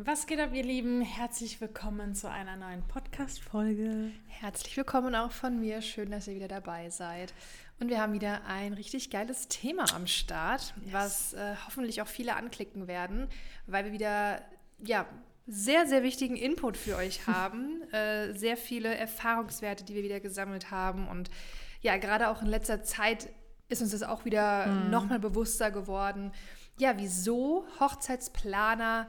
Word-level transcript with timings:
Was 0.00 0.28
geht 0.28 0.38
ab, 0.38 0.50
ihr 0.54 0.62
Lieben? 0.62 1.00
Herzlich 1.00 1.60
willkommen 1.60 2.14
zu 2.14 2.30
einer 2.30 2.54
neuen 2.54 2.86
Podcast-Folge. 2.86 4.12
Herzlich 4.28 4.76
willkommen 4.76 5.16
auch 5.16 5.32
von 5.32 5.58
mir. 5.58 5.82
Schön, 5.82 6.12
dass 6.12 6.28
ihr 6.28 6.36
wieder 6.36 6.46
dabei 6.46 6.88
seid. 6.88 7.34
Und 7.80 7.88
wir 7.88 8.00
haben 8.00 8.12
wieder 8.12 8.44
ein 8.46 8.74
richtig 8.74 9.10
geiles 9.10 9.48
Thema 9.48 9.92
am 9.96 10.06
Start, 10.06 10.72
yes. 10.84 10.92
was 10.92 11.32
äh, 11.32 11.56
hoffentlich 11.66 12.00
auch 12.00 12.06
viele 12.06 12.36
anklicken 12.36 12.86
werden, 12.86 13.26
weil 13.66 13.86
wir 13.86 13.92
wieder 13.92 14.40
ja, 14.78 15.04
sehr, 15.48 15.88
sehr 15.88 16.04
wichtigen 16.04 16.36
Input 16.36 16.76
für 16.76 16.94
euch 16.94 17.26
haben. 17.26 17.82
äh, 17.92 18.34
sehr 18.34 18.56
viele 18.56 18.94
Erfahrungswerte, 18.94 19.82
die 19.82 19.96
wir 19.96 20.04
wieder 20.04 20.20
gesammelt 20.20 20.70
haben. 20.70 21.08
Und 21.08 21.28
ja, 21.80 21.96
gerade 21.96 22.28
auch 22.28 22.40
in 22.40 22.46
letzter 22.46 22.84
Zeit 22.84 23.30
ist 23.68 23.82
uns 23.82 23.90
das 23.90 24.04
auch 24.04 24.24
wieder 24.24 24.68
mm. 24.68 24.90
nochmal 24.90 25.18
bewusster 25.18 25.72
geworden. 25.72 26.30
Ja, 26.78 26.94
wieso 26.98 27.66
Hochzeitsplaner 27.80 29.08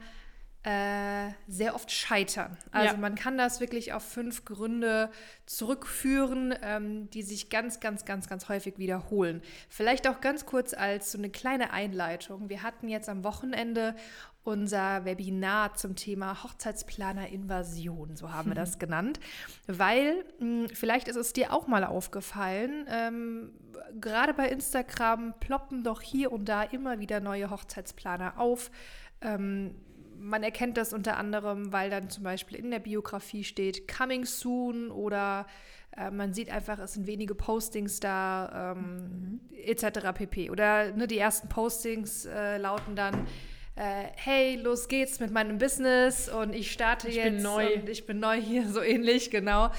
äh, 0.62 1.30
sehr 1.48 1.74
oft 1.74 1.90
scheitern. 1.90 2.58
Also 2.70 2.94
ja. 2.94 3.00
man 3.00 3.14
kann 3.14 3.38
das 3.38 3.60
wirklich 3.60 3.94
auf 3.94 4.02
fünf 4.02 4.44
Gründe 4.44 5.10
zurückführen, 5.46 6.54
ähm, 6.62 7.08
die 7.10 7.22
sich 7.22 7.48
ganz, 7.48 7.80
ganz, 7.80 8.04
ganz, 8.04 8.28
ganz 8.28 8.48
häufig 8.50 8.76
wiederholen. 8.76 9.40
Vielleicht 9.70 10.06
auch 10.06 10.20
ganz 10.20 10.44
kurz 10.44 10.74
als 10.74 11.12
so 11.12 11.18
eine 11.18 11.30
kleine 11.30 11.72
Einleitung. 11.72 12.50
Wir 12.50 12.62
hatten 12.62 12.88
jetzt 12.88 13.08
am 13.08 13.24
Wochenende 13.24 13.94
unser 14.42 15.04
Webinar 15.06 15.74
zum 15.74 15.96
Thema 15.96 16.42
Hochzeitsplaner-Invasion, 16.42 18.16
so 18.16 18.32
haben 18.32 18.50
wir 18.50 18.54
das 18.54 18.78
genannt, 18.78 19.20
weil 19.66 20.24
mh, 20.38 20.68
hm, 20.68 20.68
vielleicht 20.74 21.08
ist 21.08 21.16
es 21.16 21.32
dir 21.32 21.52
auch 21.52 21.66
mal 21.66 21.84
aufgefallen, 21.84 22.86
ähm, 22.88 23.52
gerade 24.00 24.34
bei 24.34 24.48
Instagram 24.48 25.34
ploppen 25.40 25.84
doch 25.84 26.00
hier 26.00 26.32
und 26.32 26.48
da 26.48 26.62
immer 26.62 27.00
wieder 27.00 27.20
neue 27.20 27.50
Hochzeitsplaner 27.50 28.38
auf. 28.38 28.70
Ähm, 29.20 29.74
man 30.20 30.42
erkennt 30.42 30.76
das 30.76 30.92
unter 30.92 31.16
anderem, 31.16 31.72
weil 31.72 31.90
dann 31.90 32.10
zum 32.10 32.24
Beispiel 32.24 32.58
in 32.58 32.70
der 32.70 32.78
Biografie 32.78 33.44
steht 33.44 33.88
Coming 33.88 34.24
Soon 34.24 34.90
oder 34.90 35.46
äh, 35.96 36.10
man 36.10 36.32
sieht 36.32 36.50
einfach, 36.50 36.78
es 36.78 36.94
sind 36.94 37.06
wenige 37.06 37.34
Postings 37.34 38.00
da, 38.00 38.74
ähm, 38.76 38.80
mhm. 38.80 39.40
etc. 39.64 40.12
pp. 40.14 40.50
Oder 40.50 40.92
ne, 40.92 41.06
die 41.06 41.18
ersten 41.18 41.48
Postings 41.48 42.26
äh, 42.26 42.58
lauten 42.58 42.94
dann, 42.94 43.26
äh, 43.76 44.04
hey, 44.14 44.56
los 44.56 44.88
geht's 44.88 45.20
mit 45.20 45.30
meinem 45.30 45.58
Business 45.58 46.28
und 46.28 46.54
ich 46.54 46.70
starte 46.70 47.08
ich 47.08 47.16
jetzt. 47.16 47.36
Bin 47.36 47.42
neu. 47.42 47.74
Und 47.74 47.88
ich 47.88 48.06
bin 48.06 48.20
neu 48.20 48.40
hier, 48.40 48.68
so 48.68 48.82
ähnlich, 48.82 49.30
genau. 49.30 49.70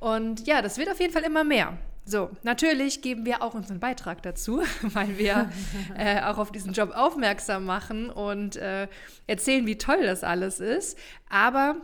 Und 0.00 0.46
ja, 0.46 0.62
das 0.62 0.78
wird 0.78 0.90
auf 0.90 1.00
jeden 1.00 1.12
Fall 1.12 1.24
immer 1.24 1.44
mehr. 1.44 1.76
So, 2.08 2.30
natürlich 2.42 3.02
geben 3.02 3.26
wir 3.26 3.42
auch 3.42 3.52
unseren 3.52 3.80
Beitrag 3.80 4.22
dazu, 4.22 4.62
weil 4.82 5.18
wir 5.18 5.50
äh, 5.94 6.22
auch 6.22 6.38
auf 6.38 6.50
diesen 6.50 6.72
Job 6.72 6.92
aufmerksam 6.94 7.66
machen 7.66 8.08
und 8.08 8.56
äh, 8.56 8.88
erzählen, 9.26 9.66
wie 9.66 9.76
toll 9.76 10.02
das 10.04 10.24
alles 10.24 10.58
ist. 10.58 10.96
Aber 11.28 11.76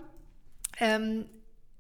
ähm, 0.81 1.27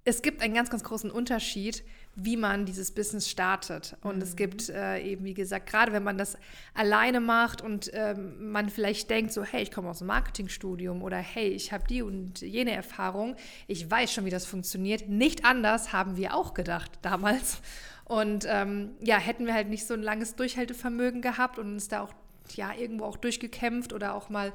es 0.04 0.20
gibt 0.20 0.42
einen 0.42 0.52
ganz, 0.52 0.68
ganz 0.68 0.84
großen 0.84 1.10
Unterschied, 1.10 1.84
wie 2.16 2.36
man 2.36 2.66
dieses 2.66 2.92
Business 2.92 3.30
startet. 3.30 3.96
Und 4.02 4.16
mhm. 4.16 4.22
es 4.22 4.36
gibt 4.36 4.68
äh, 4.68 4.98
eben, 4.98 5.24
wie 5.24 5.32
gesagt, 5.32 5.66
gerade 5.66 5.94
wenn 5.94 6.04
man 6.04 6.18
das 6.18 6.36
alleine 6.74 7.20
macht 7.20 7.62
und 7.62 7.90
ähm, 7.94 8.52
man 8.52 8.68
vielleicht 8.68 9.08
denkt 9.08 9.32
so, 9.32 9.42
hey, 9.42 9.62
ich 9.62 9.72
komme 9.72 9.88
aus 9.88 9.98
dem 9.98 10.08
Marketingstudium 10.08 11.02
oder 11.02 11.16
hey, 11.16 11.48
ich 11.48 11.72
habe 11.72 11.84
die 11.88 12.02
und 12.02 12.42
jene 12.42 12.72
Erfahrung, 12.72 13.36
ich 13.68 13.90
weiß 13.90 14.12
schon, 14.12 14.26
wie 14.26 14.30
das 14.30 14.44
funktioniert. 14.44 15.08
Nicht 15.08 15.46
anders 15.46 15.94
haben 15.94 16.18
wir 16.18 16.34
auch 16.34 16.52
gedacht 16.52 16.90
damals. 17.00 17.62
Und 18.05 18.47
ähm, 18.48 18.91
ja, 19.00 19.19
hätten 19.19 19.47
wir 19.47 19.55
halt 19.55 19.69
nicht 19.69 19.86
so 19.86 19.94
ein 19.94 20.02
langes 20.02 20.36
Durchhaltevermögen 20.36 21.22
gehabt 21.22 21.58
und 21.58 21.72
uns 21.72 21.88
da 21.88 22.02
auch 22.02 22.12
ja 22.55 22.72
irgendwo 22.74 23.05
auch 23.05 23.16
durchgekämpft 23.16 23.94
oder 23.94 24.14
auch 24.14 24.28
mal 24.28 24.52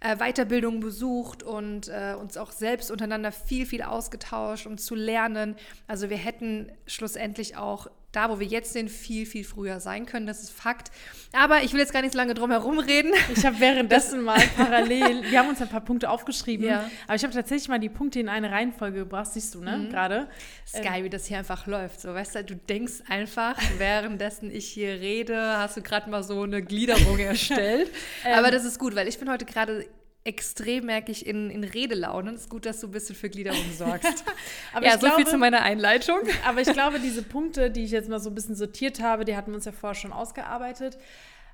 äh, 0.00 0.16
Weiterbildung 0.16 0.80
besucht 0.80 1.42
und 1.42 1.88
äh, 1.88 2.14
uns 2.18 2.36
auch 2.36 2.52
selbst 2.52 2.90
untereinander 2.90 3.32
viel, 3.32 3.64
viel 3.66 3.82
ausgetauscht, 3.82 4.66
um 4.66 4.76
zu 4.76 4.94
lernen. 4.94 5.56
Also 5.86 6.10
wir 6.10 6.18
hätten 6.18 6.70
schlussendlich 6.86 7.56
auch 7.56 7.88
da, 8.12 8.28
wo 8.28 8.40
wir 8.40 8.46
jetzt 8.46 8.72
sind, 8.72 8.90
viel, 8.90 9.24
viel 9.24 9.44
früher 9.44 9.80
sein 9.80 10.06
können. 10.06 10.26
Das 10.26 10.42
ist 10.42 10.50
Fakt. 10.50 10.90
Aber 11.32 11.62
ich 11.62 11.72
will 11.72 11.80
jetzt 11.80 11.92
gar 11.92 12.02
nicht 12.02 12.12
so 12.12 12.18
lange 12.18 12.34
drum 12.34 12.50
herum 12.50 12.78
reden. 12.78 13.12
Ich 13.34 13.46
habe 13.46 13.60
währenddessen 13.60 14.22
mal 14.22 14.40
parallel, 14.56 15.30
wir 15.30 15.38
haben 15.38 15.48
uns 15.48 15.62
ein 15.62 15.68
paar 15.68 15.80
Punkte 15.80 16.10
aufgeschrieben, 16.10 16.66
ja. 16.66 16.90
aber 17.06 17.14
ich 17.14 17.22
habe 17.22 17.32
tatsächlich 17.32 17.68
mal 17.68 17.78
die 17.78 17.88
Punkte 17.88 18.18
in 18.18 18.28
eine 18.28 18.50
Reihenfolge 18.50 19.00
gebracht, 19.00 19.32
siehst 19.32 19.54
du, 19.54 19.60
ne, 19.60 19.78
mhm. 19.78 19.90
gerade. 19.90 20.28
Ist 20.64 20.82
geil, 20.82 21.04
wie 21.04 21.10
das 21.10 21.26
hier 21.26 21.38
einfach 21.38 21.66
läuft. 21.66 22.00
So, 22.00 22.12
weißt 22.12 22.36
du, 22.36 22.44
du 22.44 22.56
denkst 22.56 23.02
einfach, 23.08 23.56
währenddessen 23.78 24.50
ich 24.50 24.66
hier 24.66 25.00
rede, 25.00 25.58
hast 25.58 25.76
du 25.76 25.82
gerade 25.82 26.10
mal 26.10 26.22
so 26.22 26.42
eine 26.42 26.62
Gliederung 26.62 27.18
erstellt. 27.20 27.90
aber 28.24 28.48
ähm. 28.48 28.52
das 28.52 28.64
ist 28.64 28.78
gut, 28.78 28.96
weil 28.96 29.06
ich 29.08 29.18
bin 29.18 29.30
heute 29.30 29.44
gerade 29.44 29.86
extrem, 30.24 30.86
merke 30.86 31.12
ich, 31.12 31.26
in, 31.26 31.50
in 31.50 31.64
Redelaune. 31.64 32.32
Es 32.32 32.42
ist 32.42 32.50
gut, 32.50 32.66
dass 32.66 32.80
du 32.80 32.88
ein 32.88 32.90
bisschen 32.90 33.16
für 33.16 33.30
Gliederung 33.30 33.64
sorgst. 33.76 34.24
aber 34.74 34.86
ja, 34.86 34.92
so 34.92 34.98
glaube, 35.00 35.16
viel 35.16 35.26
zu 35.26 35.38
meiner 35.38 35.62
Einleitung. 35.62 36.20
aber 36.46 36.60
ich 36.60 36.72
glaube, 36.72 37.00
diese 37.00 37.22
Punkte, 37.22 37.70
die 37.70 37.84
ich 37.84 37.90
jetzt 37.90 38.08
mal 38.08 38.20
so 38.20 38.30
ein 38.30 38.34
bisschen 38.34 38.54
sortiert 38.54 39.00
habe, 39.00 39.24
die 39.24 39.36
hatten 39.36 39.50
wir 39.50 39.56
uns 39.56 39.64
ja 39.64 39.72
vorher 39.72 39.94
schon 39.94 40.12
ausgearbeitet. 40.12 40.98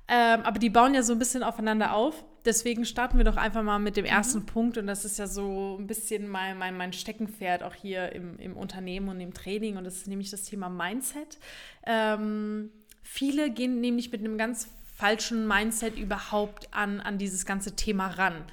Ähm, 0.09 0.41
aber 0.43 0.59
die 0.59 0.69
bauen 0.69 0.93
ja 0.93 1.03
so 1.03 1.13
ein 1.13 1.19
bisschen 1.19 1.43
aufeinander 1.43 1.93
auf. 1.93 2.23
Deswegen 2.45 2.85
starten 2.85 3.17
wir 3.17 3.25
doch 3.25 3.35
einfach 3.35 3.63
mal 3.63 3.79
mit 3.79 3.97
dem 3.97 4.05
mhm. 4.05 4.11
ersten 4.11 4.39
mhm. 4.39 4.45
Punkt. 4.45 4.77
Und 4.77 4.87
das 4.87 5.05
ist 5.05 5.17
ja 5.17 5.27
so 5.27 5.77
ein 5.79 5.87
bisschen 5.87 6.27
mein, 6.27 6.57
mein, 6.57 6.75
mein 6.75 6.93
Steckenpferd 6.93 7.63
auch 7.63 7.73
hier 7.73 8.11
im, 8.13 8.37
im 8.39 8.55
Unternehmen 8.55 9.09
und 9.09 9.19
im 9.19 9.33
Training. 9.33 9.77
Und 9.77 9.85
das 9.85 9.95
ist 9.95 10.07
nämlich 10.07 10.29
das 10.29 10.43
Thema 10.43 10.69
Mindset. 10.69 11.37
Ähm, 11.85 12.71
viele 13.01 13.49
gehen 13.49 13.81
nämlich 13.81 14.11
mit 14.11 14.21
einem 14.21 14.37
ganz 14.37 14.69
falschen 14.97 15.47
Mindset 15.47 15.97
überhaupt 15.97 16.73
an, 16.73 16.99
an 16.99 17.17
dieses 17.19 17.45
ganze 17.45 17.75
Thema 17.75 18.07
ran. 18.07 18.43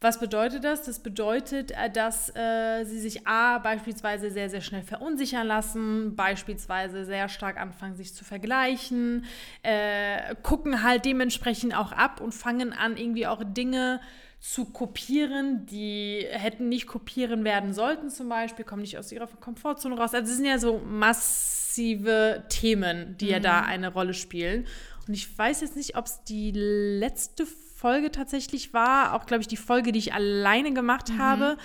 Was 0.00 0.20
bedeutet 0.20 0.62
das? 0.62 0.84
Das 0.84 1.00
bedeutet, 1.00 1.72
äh, 1.72 1.90
dass 1.90 2.34
äh, 2.36 2.84
sie 2.84 3.00
sich 3.00 3.26
A 3.26 3.58
beispielsweise 3.58 4.30
sehr, 4.30 4.48
sehr 4.48 4.60
schnell 4.60 4.82
verunsichern 4.82 5.46
lassen, 5.46 6.14
beispielsweise 6.14 7.04
sehr 7.04 7.28
stark 7.28 7.58
anfangen, 7.58 7.96
sich 7.96 8.14
zu 8.14 8.24
vergleichen, 8.24 9.24
äh, 9.62 10.36
gucken 10.42 10.84
halt 10.84 11.04
dementsprechend 11.04 11.76
auch 11.76 11.90
ab 11.90 12.20
und 12.20 12.32
fangen 12.32 12.72
an, 12.72 12.96
irgendwie 12.96 13.26
auch 13.26 13.42
Dinge 13.42 14.00
zu 14.38 14.66
kopieren, 14.66 15.66
die 15.66 16.24
hätten 16.30 16.68
nicht 16.68 16.86
kopieren 16.86 17.42
werden 17.42 17.72
sollten, 17.72 18.08
zum 18.08 18.28
Beispiel, 18.28 18.64
kommen 18.64 18.82
nicht 18.82 18.98
aus 18.98 19.10
ihrer 19.10 19.26
Komfortzone 19.26 19.96
raus. 19.96 20.14
Also, 20.14 20.30
es 20.30 20.36
sind 20.36 20.46
ja 20.46 20.58
so 20.58 20.78
massive 20.78 22.44
Themen, 22.48 23.16
die 23.18 23.24
mhm. 23.24 23.30
ja 23.32 23.40
da 23.40 23.60
eine 23.62 23.92
Rolle 23.92 24.14
spielen. 24.14 24.66
Und 25.08 25.14
ich 25.14 25.36
weiß 25.36 25.62
jetzt 25.62 25.74
nicht, 25.74 25.96
ob 25.96 26.06
es 26.06 26.22
die 26.24 26.52
letzte 26.52 27.46
Folge 27.46 28.10
tatsächlich 28.10 28.74
war, 28.74 29.14
auch 29.14 29.24
glaube 29.24 29.40
ich 29.40 29.48
die 29.48 29.56
Folge, 29.56 29.92
die 29.92 29.98
ich 29.98 30.12
alleine 30.12 30.72
gemacht 30.72 31.10
mhm. 31.10 31.18
habe. 31.18 31.56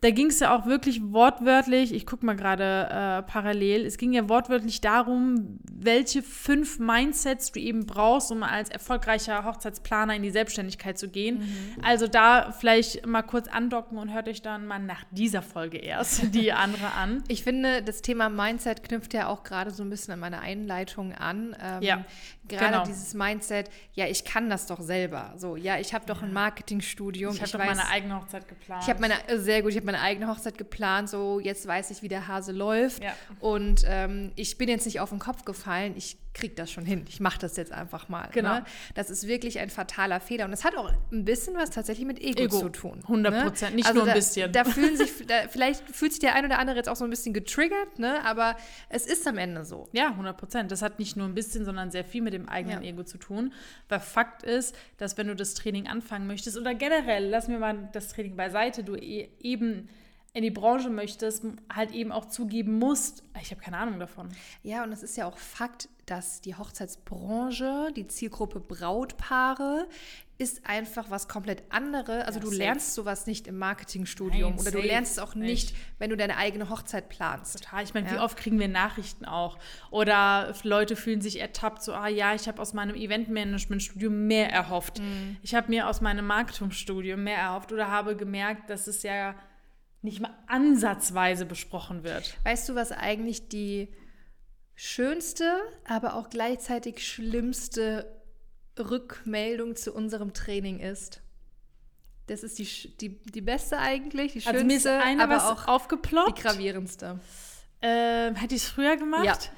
Da 0.00 0.10
ging 0.10 0.26
es 0.28 0.38
ja 0.38 0.56
auch 0.56 0.66
wirklich 0.66 1.02
wortwörtlich, 1.02 1.92
ich 1.92 2.06
gucke 2.06 2.24
mal 2.24 2.36
gerade 2.36 2.88
äh, 2.88 3.22
parallel, 3.28 3.84
es 3.84 3.98
ging 3.98 4.12
ja 4.12 4.28
wortwörtlich 4.28 4.80
darum, 4.80 5.58
welche 5.72 6.22
fünf 6.22 6.78
Mindsets 6.78 7.50
du 7.50 7.58
eben 7.58 7.84
brauchst, 7.84 8.30
um 8.30 8.44
als 8.44 8.68
erfolgreicher 8.68 9.44
Hochzeitsplaner 9.44 10.14
in 10.14 10.22
die 10.22 10.30
Selbstständigkeit 10.30 10.98
zu 10.98 11.08
gehen. 11.08 11.38
Mhm. 11.38 11.84
Also 11.84 12.06
da 12.06 12.52
vielleicht 12.52 13.06
mal 13.06 13.22
kurz 13.22 13.48
andocken 13.48 13.98
und 13.98 14.12
hört 14.14 14.28
euch 14.28 14.40
dann 14.40 14.66
mal 14.66 14.78
nach 14.78 15.02
dieser 15.10 15.42
Folge 15.42 15.78
erst 15.78 16.22
die 16.34 16.52
andere 16.52 16.92
an. 16.92 17.24
Ich 17.26 17.42
finde, 17.42 17.82
das 17.82 18.00
Thema 18.00 18.28
Mindset 18.28 18.84
knüpft 18.84 19.14
ja 19.14 19.26
auch 19.26 19.42
gerade 19.42 19.72
so 19.72 19.82
ein 19.82 19.90
bisschen 19.90 20.14
an 20.14 20.20
meine 20.20 20.38
Einleitung 20.40 21.12
an. 21.12 21.56
Ähm, 21.60 21.82
ja. 21.82 22.04
Gerade 22.46 22.72
genau. 22.72 22.84
dieses 22.84 23.14
Mindset, 23.14 23.68
ja, 23.92 24.06
ich 24.06 24.24
kann 24.24 24.48
das 24.48 24.66
doch 24.66 24.80
selber. 24.80 25.34
So, 25.36 25.56
ja, 25.56 25.78
ich 25.78 25.92
habe 25.92 26.06
doch 26.06 26.22
ein 26.22 26.32
Marketingstudium. 26.32 27.34
Ich 27.34 27.42
habe 27.42 27.50
doch 27.50 27.58
weiß, 27.58 27.76
meine 27.76 27.88
eigene 27.90 28.16
Hochzeit 28.16 28.48
geplant. 28.48 28.82
Ich 28.84 28.88
habe 28.88 29.00
meine, 29.00 29.14
äh, 29.28 29.38
sehr 29.38 29.60
gut, 29.60 29.72
ich 29.72 29.76
habe 29.76 29.87
meine 29.88 30.02
eigene 30.02 30.28
Hochzeit 30.28 30.58
geplant. 30.58 31.08
So, 31.08 31.40
jetzt 31.40 31.66
weiß 31.66 31.90
ich, 31.90 32.02
wie 32.02 32.08
der 32.08 32.28
Hase 32.28 32.52
läuft. 32.52 33.02
Ja. 33.02 33.14
Und 33.40 33.84
ähm, 33.86 34.32
ich 34.36 34.58
bin 34.58 34.68
jetzt 34.68 34.84
nicht 34.84 35.00
auf 35.00 35.10
den 35.10 35.18
Kopf 35.18 35.44
gefallen. 35.44 35.94
Ich 35.96 36.18
kriege 36.34 36.54
das 36.54 36.70
schon 36.70 36.84
hin. 36.84 37.04
Ich 37.08 37.20
mache 37.20 37.38
das 37.38 37.56
jetzt 37.56 37.72
einfach 37.72 38.08
mal. 38.08 38.28
Genau. 38.32 38.54
Ne? 38.56 38.64
Das 38.94 39.10
ist 39.10 39.26
wirklich 39.26 39.58
ein 39.58 39.70
fataler 39.70 40.20
Fehler. 40.20 40.44
Und 40.44 40.52
es 40.52 40.64
hat 40.64 40.76
auch 40.76 40.92
ein 41.10 41.24
bisschen 41.24 41.56
was 41.56 41.70
tatsächlich 41.70 42.06
mit 42.06 42.20
Ego, 42.20 42.44
Ego. 42.44 42.60
zu 42.60 42.68
tun. 42.68 43.00
100 43.02 43.32
ne? 43.32 43.42
Prozent, 43.42 43.70
ne? 43.70 43.76
nicht 43.76 43.86
also 43.86 44.00
nur 44.00 44.04
ein 44.04 44.08
da, 44.08 44.14
bisschen. 44.14 44.52
Da 44.52 44.64
fühlen 44.64 44.96
sich, 44.98 45.26
da, 45.26 45.48
vielleicht 45.48 45.82
fühlt 45.90 46.12
sich 46.12 46.20
der 46.20 46.34
ein 46.34 46.44
oder 46.44 46.58
andere 46.58 46.76
jetzt 46.76 46.88
auch 46.88 46.96
so 46.96 47.04
ein 47.04 47.10
bisschen 47.10 47.32
getriggert, 47.34 47.98
ne? 47.98 48.24
aber 48.24 48.56
es 48.88 49.06
ist 49.06 49.26
am 49.26 49.38
Ende 49.38 49.64
so. 49.64 49.88
Ja, 49.92 50.08
100 50.10 50.36
Prozent. 50.36 50.70
Das 50.70 50.82
hat 50.82 50.98
nicht 50.98 51.16
nur 51.16 51.26
ein 51.26 51.34
bisschen, 51.34 51.64
sondern 51.64 51.90
sehr 51.90 52.04
viel 52.04 52.22
mit 52.22 52.34
dem 52.34 52.48
eigenen 52.48 52.82
ja. 52.82 52.90
Ego 52.90 53.02
zu 53.02 53.18
tun. 53.18 53.52
Weil 53.88 54.00
Fakt 54.00 54.42
ist, 54.42 54.76
dass 54.98 55.18
wenn 55.18 55.26
du 55.26 55.34
das 55.34 55.54
Training 55.54 55.88
anfangen 55.88 56.26
möchtest 56.26 56.56
oder 56.56 56.74
generell, 56.74 57.28
lass 57.28 57.48
mir 57.48 57.58
mal 57.58 57.88
das 57.92 58.08
Training 58.08 58.36
beiseite, 58.36 58.84
du 58.84 58.94
e 58.94 59.28
eben 59.40 59.77
in 60.34 60.42
die 60.42 60.50
Branche 60.50 60.90
möchtest, 60.90 61.44
halt 61.72 61.90
eben 61.92 62.12
auch 62.12 62.26
zugeben 62.26 62.78
musst, 62.78 63.22
ich 63.40 63.50
habe 63.50 63.60
keine 63.60 63.78
Ahnung 63.78 63.98
davon. 63.98 64.28
Ja, 64.62 64.84
und 64.84 64.92
es 64.92 65.02
ist 65.02 65.16
ja 65.16 65.26
auch 65.26 65.38
Fakt, 65.38 65.88
dass 66.06 66.40
die 66.40 66.54
Hochzeitsbranche, 66.54 67.92
die 67.96 68.06
Zielgruppe 68.06 68.60
Brautpaare, 68.60 69.88
ist 70.40 70.66
einfach 70.66 71.10
was 71.10 71.26
komplett 71.26 71.64
anderes. 71.70 72.24
Also 72.24 72.38
Ja, 72.38 72.44
du 72.44 72.46
safe. 72.50 72.58
lernst 72.58 72.94
sowas 72.94 73.26
nicht 73.26 73.48
im 73.48 73.58
Marketingstudium 73.58 74.50
Nein, 74.52 74.60
oder 74.60 74.70
du 74.70 74.78
lernst 74.80 75.12
es 75.12 75.18
auch 75.18 75.34
nicht, 75.34 75.72
nicht. 75.72 75.76
wenn 75.98 76.10
du 76.10 76.16
deine 76.16 76.36
eigene 76.36 76.70
Hochzeit 76.70 77.08
planst. 77.08 77.58
Total. 77.58 77.82
Ich 77.82 77.92
meine, 77.92 78.08
wie 78.10 78.14
Ja. 78.14 78.22
oft 78.22 78.36
kriegen 78.38 78.58
wir 78.60 78.68
Nachrichten 78.68 79.24
auch? 79.24 79.58
Oder 79.90 80.54
Leute 80.62 80.94
fühlen 80.94 81.20
sich 81.20 81.40
ertappt, 81.40 81.82
so, 81.82 81.92
ah 81.92 82.06
ja, 82.06 82.34
ich 82.34 82.46
habe 82.46 82.62
aus 82.62 82.72
meinem 82.72 82.94
Eventmanagement-Studium 82.94 84.26
mehr 84.28 84.52
erhofft. 84.52 85.00
Mhm. 85.00 85.38
Ich 85.42 85.54
habe 85.56 85.68
mir 85.70 85.88
aus 85.88 86.00
meinem 86.00 86.26
Marketingstudium 86.26 87.24
mehr 87.24 87.38
erhofft 87.38 87.72
oder 87.72 87.90
habe 87.90 88.14
gemerkt, 88.14 88.70
dass 88.70 88.86
es 88.86 89.02
ja 89.02 89.34
nicht 90.02 90.20
mal 90.20 90.34
ansatzweise 90.46 91.44
besprochen 91.46 92.04
wird. 92.04 92.36
Weißt 92.44 92.68
du, 92.68 92.74
was 92.74 92.92
eigentlich 92.92 93.48
die 93.48 93.88
schönste, 94.74 95.58
aber 95.84 96.14
auch 96.14 96.30
gleichzeitig 96.30 97.06
schlimmste 97.06 98.06
Rückmeldung 98.78 99.74
zu 99.76 99.92
unserem 99.92 100.32
Training 100.34 100.78
ist? 100.80 101.20
Das 102.28 102.42
ist 102.42 102.58
die, 102.58 102.96
die, 102.98 103.18
die 103.24 103.40
beste 103.40 103.78
eigentlich, 103.78 104.34
die 104.34 104.46
Also 104.46 104.64
mir 104.64 104.76
ist 104.76 104.82
schönste, 104.82 105.02
eine 105.02 105.22
aber 105.24 105.50
auch 105.50 105.62
die 105.64 105.68
aufgeploppt. 105.68 106.42
gravierendste. 106.42 107.18
Ähm, 107.80 108.34
hätte 108.36 108.54
ich 108.54 108.62
es 108.62 108.68
früher 108.68 108.96
gemacht? 108.96 109.24
Ja. 109.24 109.38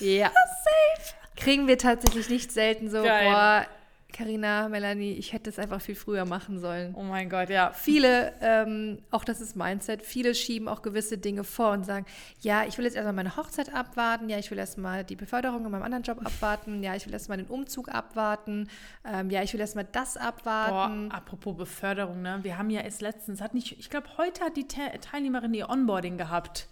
Ja. 0.00 0.32
Safe. 0.32 1.14
Kriegen 1.36 1.68
wir 1.68 1.78
tatsächlich 1.78 2.28
nicht 2.28 2.50
selten 2.50 2.90
so, 2.90 3.04
Geil. 3.04 3.24
boah, 3.30 3.66
Carina, 4.12 4.68
Melanie, 4.68 5.12
ich 5.12 5.32
hätte 5.32 5.50
es 5.50 5.58
einfach 5.58 5.80
viel 5.80 5.94
früher 5.94 6.24
machen 6.24 6.58
sollen. 6.58 6.94
Oh 6.94 7.02
mein 7.02 7.30
Gott, 7.30 7.48
ja. 7.48 7.72
Viele, 7.72 8.32
ähm, 8.40 8.98
auch 9.10 9.24
das 9.24 9.40
ist 9.40 9.56
Mindset, 9.56 10.02
viele 10.02 10.34
schieben 10.34 10.68
auch 10.68 10.82
gewisse 10.82 11.18
Dinge 11.18 11.44
vor 11.44 11.72
und 11.72 11.84
sagen, 11.84 12.06
ja, 12.40 12.64
ich 12.66 12.76
will 12.76 12.84
jetzt 12.84 12.94
erstmal 12.94 13.14
meine 13.14 13.36
Hochzeit 13.36 13.74
abwarten, 13.74 14.28
ja, 14.28 14.38
ich 14.38 14.50
will 14.50 14.58
erstmal 14.58 15.04
die 15.04 15.16
Beförderung 15.16 15.64
in 15.64 15.70
meinem 15.70 15.82
anderen 15.82 16.04
Job 16.04 16.18
abwarten, 16.24 16.82
ja, 16.82 16.94
ich 16.94 17.06
will 17.06 17.12
erstmal 17.12 17.38
den 17.38 17.46
Umzug 17.46 17.88
abwarten, 17.88 18.68
ähm, 19.04 19.30
ja, 19.30 19.42
ich 19.42 19.52
will 19.54 19.60
erstmal 19.60 19.86
das 19.90 20.16
abwarten. 20.16 21.08
Boah, 21.08 21.16
apropos 21.16 21.56
Beförderung, 21.56 22.22
ne? 22.22 22.40
Wir 22.42 22.58
haben 22.58 22.70
ja 22.70 22.82
erst 22.82 23.00
letztens, 23.00 23.40
hat 23.40 23.54
nicht, 23.54 23.78
ich 23.78 23.90
glaube, 23.90 24.08
heute 24.18 24.44
hat 24.44 24.56
die 24.56 24.68
Te 24.68 24.80
Teilnehmerin 25.00 25.54
ihr 25.54 25.70
Onboarding 25.70 26.18
gehabt. 26.18 26.68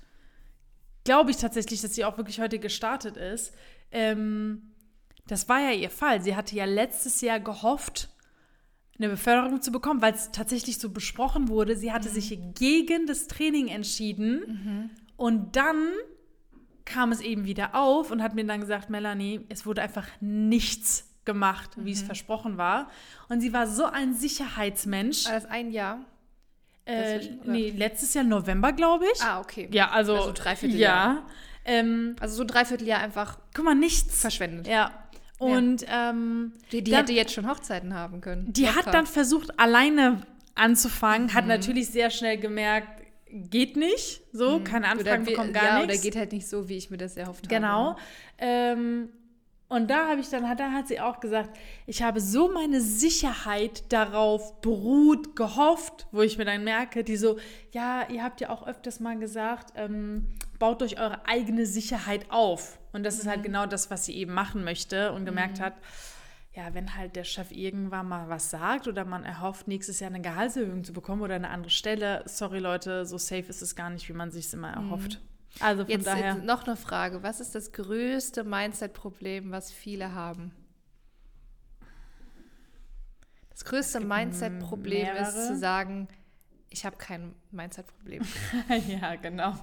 Glaube 1.04 1.30
ich 1.30 1.38
tatsächlich, 1.38 1.80
dass 1.80 1.94
sie 1.94 2.04
auch 2.04 2.18
wirklich 2.18 2.40
heute 2.40 2.58
gestartet 2.58 3.16
ist. 3.16 3.54
Ähm, 3.90 4.69
das 5.26 5.48
war 5.48 5.60
ja 5.60 5.72
ihr 5.72 5.90
Fall. 5.90 6.22
Sie 6.22 6.34
hatte 6.36 6.54
ja 6.56 6.64
letztes 6.64 7.20
Jahr 7.20 7.40
gehofft, 7.40 8.08
eine 8.98 9.08
Beförderung 9.08 9.62
zu 9.62 9.72
bekommen, 9.72 10.02
weil 10.02 10.12
es 10.14 10.30
tatsächlich 10.30 10.78
so 10.78 10.90
besprochen 10.90 11.48
wurde. 11.48 11.76
Sie 11.76 11.92
hatte 11.92 12.08
sich 12.10 12.38
gegen 12.54 13.06
das 13.06 13.28
Training 13.28 13.68
entschieden 13.68 14.90
und 15.16 15.56
dann 15.56 15.88
kam 16.84 17.12
es 17.12 17.20
eben 17.20 17.44
wieder 17.44 17.74
auf 17.74 18.10
und 18.10 18.22
hat 18.22 18.34
mir 18.34 18.44
dann 18.44 18.60
gesagt, 18.60 18.90
Melanie, 18.90 19.46
es 19.48 19.64
wurde 19.64 19.80
einfach 19.82 20.06
nichts 20.20 21.06
gemacht, 21.24 21.70
wie 21.76 21.92
es 21.92 22.02
versprochen 22.02 22.56
war. 22.58 22.90
Und 23.28 23.40
sie 23.40 23.52
war 23.52 23.66
so 23.66 23.84
ein 23.84 24.14
Sicherheitsmensch. 24.14 25.26
War 25.26 25.34
das 25.34 25.46
ein 25.46 25.70
Jahr? 25.70 26.00
Äh, 26.86 27.20
nee, 27.44 27.70
letztes 27.70 28.14
Jahr 28.14 28.24
November, 28.24 28.72
glaube 28.72 29.04
ich. 29.14 29.22
Ah, 29.22 29.40
okay. 29.40 29.68
Ja, 29.72 29.90
also, 29.90 30.16
Also 30.16 30.32
Dreivierteljahr. 30.32 31.14
Ja. 31.14 31.26
Ähm, 31.64 32.16
Also 32.20 32.36
so 32.36 32.42
ein 32.42 32.48
Dreivierteljahr 32.48 33.00
einfach 33.00 33.38
guck 33.54 33.64
mal, 33.64 33.74
nichts. 33.74 34.20
verschwendet. 34.20 34.66
Ja. 34.66 34.90
Und 35.40 35.84
ähm, 35.88 36.52
Die, 36.70 36.82
die 36.84 36.90
dann- 36.90 37.00
hätte 37.00 37.12
jetzt 37.12 37.32
schon 37.32 37.48
Hochzeiten 37.48 37.94
haben 37.94 38.20
können. 38.20 38.52
die 38.52 38.68
hat 38.68 38.76
Locker. 38.76 38.90
dann 38.90 39.06
versucht, 39.06 39.58
alleine 39.58 40.20
anzufangen, 40.54 41.28
Mhm. 41.28 41.34
hat 41.34 41.46
natürlich 41.46 41.88
sehr 41.88 42.10
schnell 42.10 42.36
gemerkt, 42.36 43.02
geht 43.30 43.76
nicht. 43.76 44.22
So, 44.32 44.60
keine 44.60 44.88
Anfragen 44.88 45.24
wir- 45.24 45.32
bekommen 45.32 45.52
gar 45.52 45.64
ja, 45.64 45.74
nichts. 45.78 45.94
oder 45.94 46.02
geht 46.02 46.16
halt 46.16 46.32
nicht 46.32 46.46
so, 46.48 46.68
wie 46.68 46.76
ich 46.76 46.90
mir 46.90 46.98
das 46.98 47.16
erhofft 47.16 47.48
Genau. 47.48 47.90
habe. 47.90 48.00
Ähm, 48.38 49.08
und 49.70 49.88
da 49.88 50.08
habe 50.08 50.20
ich 50.20 50.28
dann, 50.28 50.48
hat, 50.48 50.58
dann 50.58 50.74
hat 50.74 50.88
sie 50.88 50.98
auch 50.98 51.20
gesagt, 51.20 51.56
ich 51.86 52.02
habe 52.02 52.20
so 52.20 52.52
meine 52.52 52.80
Sicherheit 52.80 53.92
darauf 53.92 54.60
beruht, 54.60 55.36
gehofft, 55.36 56.08
wo 56.10 56.22
ich 56.22 56.36
mir 56.38 56.44
dann 56.44 56.64
merke, 56.64 57.04
die 57.04 57.16
so, 57.16 57.38
ja, 57.70 58.04
ihr 58.10 58.24
habt 58.24 58.40
ja 58.40 58.50
auch 58.50 58.66
öfters 58.66 58.98
mal 58.98 59.16
gesagt, 59.16 59.72
ähm, 59.76 60.26
baut 60.58 60.82
euch 60.82 60.98
eure 60.98 61.24
eigene 61.24 61.66
Sicherheit 61.66 62.26
auf. 62.30 62.80
Und 62.92 63.04
das 63.04 63.20
ist 63.20 63.28
halt 63.28 63.44
genau 63.44 63.66
das, 63.66 63.92
was 63.92 64.04
sie 64.04 64.16
eben 64.16 64.34
machen 64.34 64.64
möchte 64.64 65.12
und 65.12 65.24
gemerkt 65.24 65.60
hat, 65.60 65.74
ja, 66.52 66.74
wenn 66.74 66.96
halt 66.96 67.14
der 67.14 67.22
Chef 67.22 67.52
irgendwann 67.52 68.08
mal 68.08 68.28
was 68.28 68.50
sagt 68.50 68.88
oder 68.88 69.04
man 69.04 69.22
erhofft, 69.22 69.68
nächstes 69.68 70.00
Jahr 70.00 70.10
eine 70.10 70.20
Gehaltserhöhung 70.20 70.82
zu 70.82 70.92
bekommen 70.92 71.22
oder 71.22 71.36
eine 71.36 71.48
andere 71.48 71.70
Stelle, 71.70 72.24
sorry 72.26 72.58
Leute, 72.58 73.06
so 73.06 73.18
safe 73.18 73.46
ist 73.48 73.62
es 73.62 73.76
gar 73.76 73.90
nicht, 73.90 74.08
wie 74.08 74.14
man 74.14 74.32
sich 74.32 74.46
es 74.46 74.52
immer 74.54 74.72
erhofft. 74.72 75.20
Also 75.58 75.82
von 75.82 75.90
Jetzt, 75.90 76.06
daher. 76.06 76.34
jetzt 76.34 76.44
noch 76.44 76.64
eine 76.66 76.76
Frage. 76.76 77.22
Was 77.22 77.40
ist 77.40 77.54
das 77.54 77.72
größte 77.72 78.44
Mindset-Problem, 78.44 79.50
was 79.50 79.72
viele 79.72 80.14
haben? 80.14 80.52
Das 83.50 83.64
größte 83.64 84.00
Mindset-Problem 84.00 85.16
ist 85.16 85.46
zu 85.48 85.56
sagen, 85.58 86.08
ich 86.72 86.86
habe 86.86 86.96
kein 86.96 87.34
Mindset-Problem. 87.50 88.22
Ja, 88.86 89.16
genau. 89.16 89.54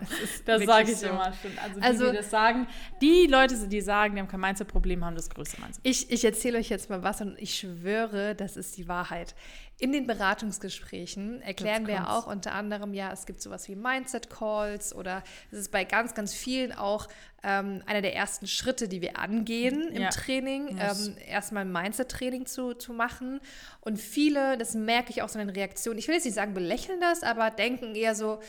Das, 0.46 0.46
wirklich 0.46 0.68
sage 0.68 0.92
ich 0.92 0.98
so. 0.98 1.08
immer. 1.08 1.32
Stimmt. 1.34 1.58
Also, 1.64 1.80
Also- 1.80 2.06
die, 2.06 2.12
die 2.12 2.18
das 2.18 2.30
sagen, 2.30 2.68
die 3.02 3.28
Leute, 3.28 3.68
die 3.68 3.82
sagen, 3.82 4.16
die 4.16 4.22
haben 4.22 4.28
kein 4.28 4.42
Mindset-Problem, 4.42 5.06
haben 5.06 5.16
das 5.16 5.30
größte 5.30 5.60
Mindset. 5.62 5.80
Ich, 5.88 6.12
ich 6.12 6.26
erzähle 6.26 6.58
euch 6.60 6.70
jetzt 6.70 6.90
mal 6.90 7.02
was 7.04 7.22
und 7.22 7.40
ich 7.40 7.56
schwöre, 7.58 8.36
das 8.36 8.58
ist 8.58 8.78
die 8.78 8.88
Wahrheit. 8.90 9.36
In 9.80 9.92
den 9.92 10.08
Beratungsgesprächen 10.08 11.40
erklären 11.44 11.86
wir 11.86 11.98
kommt's. 11.98 12.12
auch 12.12 12.28
unter 12.28 12.54
anderem, 12.54 12.96
ja, 12.96 13.12
es 13.12 13.28
gibt 13.28 13.42
sowas 13.44 13.68
wie 13.68 13.76
Mindset-Calls 13.76 14.96
oder 14.96 15.24
es 15.52 15.60
ist 15.60 15.72
bei 15.72 15.84
ganz, 15.84 16.16
ganz 16.16 16.34
vielen 16.34 16.72
auch 16.72 17.08
ähm, 17.44 17.84
einer 17.86 18.02
der 18.02 18.16
ersten 18.16 18.48
Schritte, 18.48 18.88
die 18.88 19.02
wir 19.02 19.20
angehen 19.20 19.90
im 19.90 20.02
Ja. 20.02 20.10
Training, 20.10 20.80
ähm, 20.80 21.16
erstmal 21.28 21.64
ein 21.64 21.72
Mindset-Training 21.72 22.48
zu, 22.48 22.74
zu 22.74 22.92
machen. 22.92 23.40
Und 23.82 24.00
viele, 24.00 24.58
das 24.58 24.74
merke 24.74 25.12
ich 25.12 25.22
auch 25.22 25.30
so 25.30 25.38
in 25.38 25.48
den 25.48 25.56
Reaktionen, 25.56 26.00
ich 26.00 26.08
will 26.08 26.16
jetzt 26.16 26.26
nicht 26.26 26.34
sagen, 26.34 26.56
belächeln 26.56 27.00
das, 27.00 27.22
aber 27.22 27.52
denken 27.52 27.94
eher 27.94 28.16
so, 28.16 28.40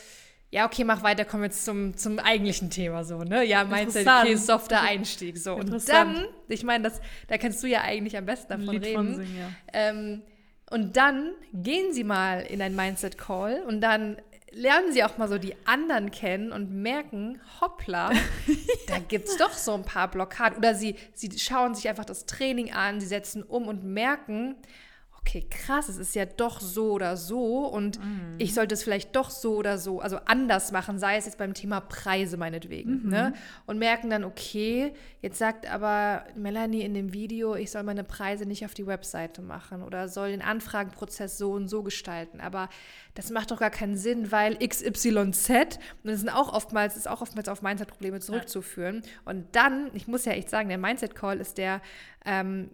ja, 0.50 0.64
okay, 0.64 0.82
mach 0.84 1.02
weiter, 1.02 1.26
kommen 1.26 1.42
wir 1.42 1.48
jetzt 1.48 1.62
zum, 1.66 1.94
zum 1.98 2.18
eigentlichen 2.18 2.70
Thema 2.70 3.04
so, 3.04 3.22
ne? 3.22 3.44
Ja, 3.44 3.64
Mindset, 3.64 4.06
okay, 4.06 4.34
softer 4.34 4.80
Einstieg. 4.80 5.36
So. 5.36 5.54
Und 5.56 5.86
dann, 5.90 6.24
ich 6.48 6.64
meine, 6.64 6.84
das, 6.84 7.02
da 7.26 7.36
kannst 7.36 7.62
du 7.62 7.66
ja 7.66 7.82
eigentlich 7.82 8.16
am 8.16 8.24
besten 8.24 8.48
davon 8.48 8.68
Lied 8.68 8.84
reden. 8.84 8.96
von 8.96 9.14
singen, 9.14 9.38
ja. 9.38 9.50
Ähm, 9.74 10.22
und 10.70 10.96
dann 10.96 11.32
gehen 11.52 11.92
sie 11.92 12.04
mal 12.04 12.40
in 12.40 12.60
ein 12.60 12.76
Mindset-Call 12.76 13.62
und 13.66 13.80
dann 13.80 14.16
lernen 14.50 14.92
sie 14.92 15.04
auch 15.04 15.18
mal 15.18 15.28
so 15.28 15.38
die 15.38 15.54
anderen 15.66 16.10
kennen 16.10 16.52
und 16.52 16.70
merken, 16.70 17.40
hoppla, 17.60 18.10
da 18.86 18.98
gibt 19.08 19.28
es 19.28 19.36
doch 19.36 19.52
so 19.52 19.74
ein 19.74 19.84
paar 19.84 20.08
Blockaden. 20.08 20.58
Oder 20.58 20.74
sie, 20.74 20.96
sie 21.14 21.38
schauen 21.38 21.74
sich 21.74 21.88
einfach 21.88 22.04
das 22.04 22.26
Training 22.26 22.72
an, 22.72 23.00
sie 23.00 23.06
setzen 23.06 23.42
um 23.42 23.68
und 23.68 23.84
merken, 23.84 24.56
okay, 25.28 25.46
krass, 25.48 25.90
es 25.90 25.98
ist 25.98 26.14
ja 26.14 26.24
doch 26.24 26.60
so 26.60 26.92
oder 26.92 27.18
so 27.18 27.66
und 27.66 28.00
ich 28.38 28.54
sollte 28.54 28.72
es 28.74 28.82
vielleicht 28.82 29.14
doch 29.14 29.28
so 29.28 29.56
oder 29.56 29.76
so, 29.76 30.00
also 30.00 30.16
anders 30.24 30.72
machen, 30.72 30.98
sei 30.98 31.16
es 31.16 31.26
jetzt 31.26 31.36
beim 31.36 31.52
Thema 31.52 31.80
Preise 31.80 32.38
meinetwegen. 32.38 33.08
Ne? 33.08 33.34
Und 33.66 33.78
merken 33.78 34.08
dann, 34.08 34.24
okay, 34.24 34.94
jetzt 35.20 35.38
sagt 35.38 35.70
aber 35.70 36.24
Melanie 36.34 36.80
in 36.80 36.94
dem 36.94 37.12
Video, 37.12 37.54
ich 37.56 37.70
soll 37.70 37.82
meine 37.82 38.04
Preise 38.04 38.46
nicht 38.46 38.64
auf 38.64 38.72
die 38.72 38.86
Webseite 38.86 39.42
machen 39.42 39.82
oder 39.82 40.08
soll 40.08 40.30
den 40.30 40.40
Anfragenprozess 40.40 41.36
so 41.36 41.52
und 41.52 41.68
so 41.68 41.82
gestalten. 41.82 42.40
Aber 42.40 42.70
das 43.14 43.30
macht 43.30 43.50
doch 43.50 43.58
gar 43.58 43.70
keinen 43.70 43.96
Sinn, 43.96 44.32
weil 44.32 44.56
XYZ, 44.56 45.50
und 45.50 46.10
das 46.10 46.20
sind 46.20 46.30
auch 46.30 46.54
oftmals, 46.54 46.96
ist 46.96 47.08
auch 47.08 47.20
oftmals 47.20 47.48
auf 47.48 47.60
Mindset-Probleme 47.60 48.20
zurückzuführen. 48.20 49.02
Und 49.26 49.44
dann, 49.52 49.90
ich 49.92 50.08
muss 50.08 50.24
ja 50.24 50.32
echt 50.32 50.48
sagen, 50.48 50.70
der 50.70 50.78
Mindset-Call 50.78 51.38
ist 51.38 51.58
der 51.58 51.82
ähm, 52.24 52.70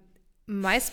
meist 0.47 0.93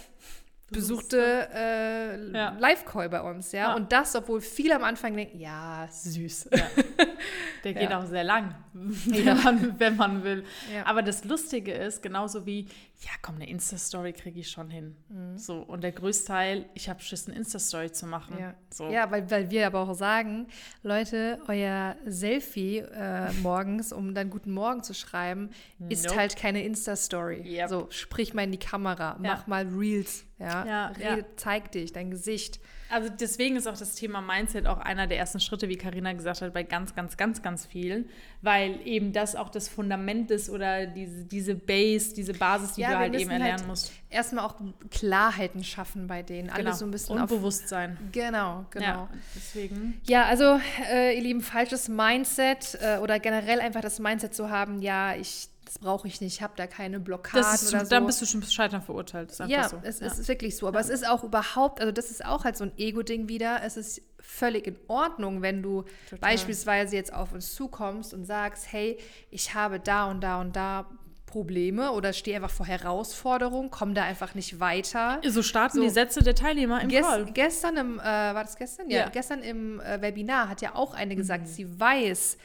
besuchte 0.72 1.48
äh, 1.54 2.32
Ja. 2.34 2.56
Live-Call 2.60 3.10
bei 3.10 3.22
uns, 3.22 3.52
ja? 3.52 3.70
Ja. 3.70 3.76
Und 3.76 3.92
das, 3.92 4.16
obwohl 4.16 4.42
viele 4.42 4.76
am 4.76 4.84
Anfang 4.84 5.16
denken, 5.16 5.40
ja, 5.40 5.88
süß. 5.92 6.50
Der 7.64 7.74
geht 7.74 7.90
Ja. 7.92 8.00
auch 8.00 8.06
sehr 8.06 8.24
lang, 8.24 8.56
wenn, 8.74 9.26
Ja. 9.26 9.36
man, 9.36 9.80
wenn 9.80 9.96
man 9.96 10.24
will. 10.24 10.44
Ja. 10.74 10.86
Aber 10.86 11.02
das 11.04 11.24
Lustige 11.26 11.74
ist, 11.74 12.02
genauso 12.02 12.46
wie, 12.46 12.68
ja 13.04 13.10
komm, 13.24 13.36
eine 13.36 13.50
Insta-Story 13.50 14.14
kriege 14.14 14.40
ich 14.40 14.50
schon 14.52 14.70
hin. 14.70 14.96
So, 15.36 15.58
und 15.62 15.82
der 15.84 15.92
größte 15.92 16.28
Teil, 16.28 16.66
ich 16.76 16.88
habe 16.88 17.00
Schiss, 17.02 17.28
eine 17.28 17.36
Insta-Story 17.36 17.92
zu 17.92 18.06
machen. 18.06 18.38
Ja, 18.40 18.54
So. 18.72 18.90
ja 18.92 19.10
weil, 19.10 19.30
weil 19.32 19.50
wir 19.50 19.66
aber 19.66 19.80
auch 19.82 19.94
sagen, 19.96 20.48
Leute, 20.84 21.40
euer 21.48 21.96
Selfie 22.06 22.78
äh, 22.80 23.32
morgens, 23.42 23.92
um 23.92 24.14
dann 24.14 24.30
guten 24.30 24.52
Morgen 24.52 24.84
zu 24.84 24.94
schreiben, 24.94 25.50
ist 25.90 26.06
Nope. 26.06 26.18
halt 26.18 26.36
keine 26.36 26.64
Insta-Story. 26.64 27.42
Yep. 27.44 27.70
So, 27.70 27.88
sprich 27.90 28.34
mal 28.36 28.44
in 28.44 28.52
die 28.52 28.60
Kamera, 28.60 29.14
Ja. 29.14 29.34
mach 29.36 29.48
mal 29.48 29.66
Reels. 29.68 30.26
Ja, 30.38 30.66
Ja, 30.66 30.88
Rede, 30.90 31.22
ja. 31.22 31.26
zeig 31.38 31.72
dich, 31.72 31.92
dein 31.94 32.12
Gesicht. 32.12 32.60
Also 32.92 33.10
deswegen 33.10 33.56
ist 33.56 33.68
auch 33.68 33.78
das 33.78 33.96
Thema 33.96 34.22
Mindset 34.22 34.68
auch 34.68 34.78
einer 34.78 35.08
der 35.08 35.18
ersten 35.18 35.40
Schritte, 35.40 35.70
wie 35.70 35.78
Karina 35.78 36.14
gesagt 36.14 36.42
hat, 36.42 36.54
bei 36.54 36.64
ganz, 36.64 36.94
ganz, 36.94 37.18
ganz, 37.18 37.42
ganz 37.42 37.66
vielen, 37.66 38.10
weil 38.42 38.80
eben 38.86 39.14
das 39.14 39.36
auch 39.36 39.50
das 39.50 39.68
Fundament 39.70 40.30
ist 40.32 40.50
oder 40.50 40.86
diese, 40.86 41.24
diese 41.26 41.56
Base, 41.56 42.14
diese 42.14 42.34
Basis, 42.34 42.74
die 42.74 42.82
Ja, 42.82 42.90
du 42.90 42.94
wir 42.96 43.00
halt 43.00 43.16
eben 43.16 43.32
erlernen 43.32 43.60
halt 43.60 43.68
musst. 43.68 43.92
Erstmal 44.10 44.46
auch 44.46 44.56
Klarheiten 44.90 45.64
schaffen 45.64 46.08
bei 46.08 46.22
denen. 46.22 46.50
Alles 46.50 46.66
Genau. 46.66 46.76
so 46.76 46.86
ein 46.86 46.92
bisschen 46.92 47.16
Und 47.16 47.22
auf. 47.24 47.30
Bewusstsein. 47.30 47.98
Genau, 48.12 48.66
genau. 48.72 48.86
Ja, 48.86 49.10
deswegen. 49.36 50.02
Ja, 50.06 50.26
also 50.26 50.60
äh, 50.92 51.16
ihr 51.16 51.22
Lieben, 51.24 51.42
falsches 51.42 51.88
Mindset 51.88 52.78
äh, 52.82 52.98
oder 52.98 53.20
generell 53.20 53.60
einfach 53.62 53.82
das 53.82 54.00
Mindset 54.00 54.34
zu 54.36 54.50
haben, 54.50 54.82
ja, 54.82 55.16
ich, 55.16 55.48
das 55.66 55.80
brauche 55.80 56.08
ich 56.08 56.20
nicht, 56.22 56.36
ich 56.36 56.42
habe 56.42 56.54
da 56.58 56.68
keine 56.68 57.00
Blockaden 57.00 57.42
Das 57.42 57.62
ist, 57.64 57.74
oder 57.74 57.86
so. 57.86 57.90
Dann 57.92 58.06
bist 58.06 58.22
du 58.22 58.26
schon 58.26 58.44
Scheitern 58.44 58.82
verurteilt. 58.82 59.30
Das 59.30 59.36
ist 59.36 59.42
einfach 59.42 59.56
ja, 59.56 59.70
so. 59.70 59.80
es, 59.84 60.00
ja. 60.00 60.08
ist 60.08 60.28
wirklich 60.28 60.58
so. 60.58 60.68
Aber 60.68 60.80
es 60.80 60.90
ist 60.90 61.08
auch 61.08 61.24
überhaupt, 61.24 61.80
also 61.80 61.92
das 61.92 62.12
ist 62.12 62.26
auch 62.26 62.44
halt 62.44 62.58
so 62.58 62.64
ein 62.66 62.72
Ego-Ding 62.78 63.30
wieder. 63.30 63.62
Es 63.64 63.78
ist 63.78 64.02
völlig 64.20 64.68
in 64.68 64.78
Ordnung, 64.88 65.42
wenn 65.42 65.62
du 65.62 65.84
Total. 66.10 66.20
beispielsweise 66.20 66.96
jetzt 66.96 67.14
auf 67.14 67.32
uns 67.34 67.54
zukommst 67.56 68.14
und 68.14 68.26
sagst, 68.26 68.72
hey, 68.72 68.98
ich 69.30 69.54
habe 69.54 69.80
da 69.80 70.06
und 70.10 70.22
da 70.22 70.42
und 70.42 70.56
da 70.56 70.88
Probleme 71.26 71.92
oder 71.94 72.12
stehe 72.12 72.36
einfach 72.36 72.50
vor 72.50 72.66
Herausforderungen, 72.66 73.72
komme 73.72 73.94
da 73.94 74.04
einfach 74.04 74.36
nicht 74.36 74.60
weiter. 74.60 75.22
so 75.26 75.42
starten 75.42 75.78
So. 75.78 75.84
die 75.84 75.90
Sätze 75.90 76.22
der 76.22 76.36
Teilnehmer 76.36 76.82
im 76.82 76.90
Ges 76.90 77.06
Call. 77.08 77.26
gestern 77.32 77.78
im, 77.78 78.00
äh, 78.00 78.04
war 78.04 78.44
das 78.44 78.58
gestern? 78.58 78.90
Ja, 78.90 79.02
Ja. 79.02 79.10
gestern 79.10 79.42
im 79.42 79.80
äh, 79.80 80.02
Webinar 80.02 80.50
hat 80.50 80.62
ja 80.62 80.76
auch 80.76 80.94
eine 80.94 81.14
Mhm. 81.14 81.18
gesagt, 81.18 81.48
sie 81.48 81.80
weiß, 81.80 82.38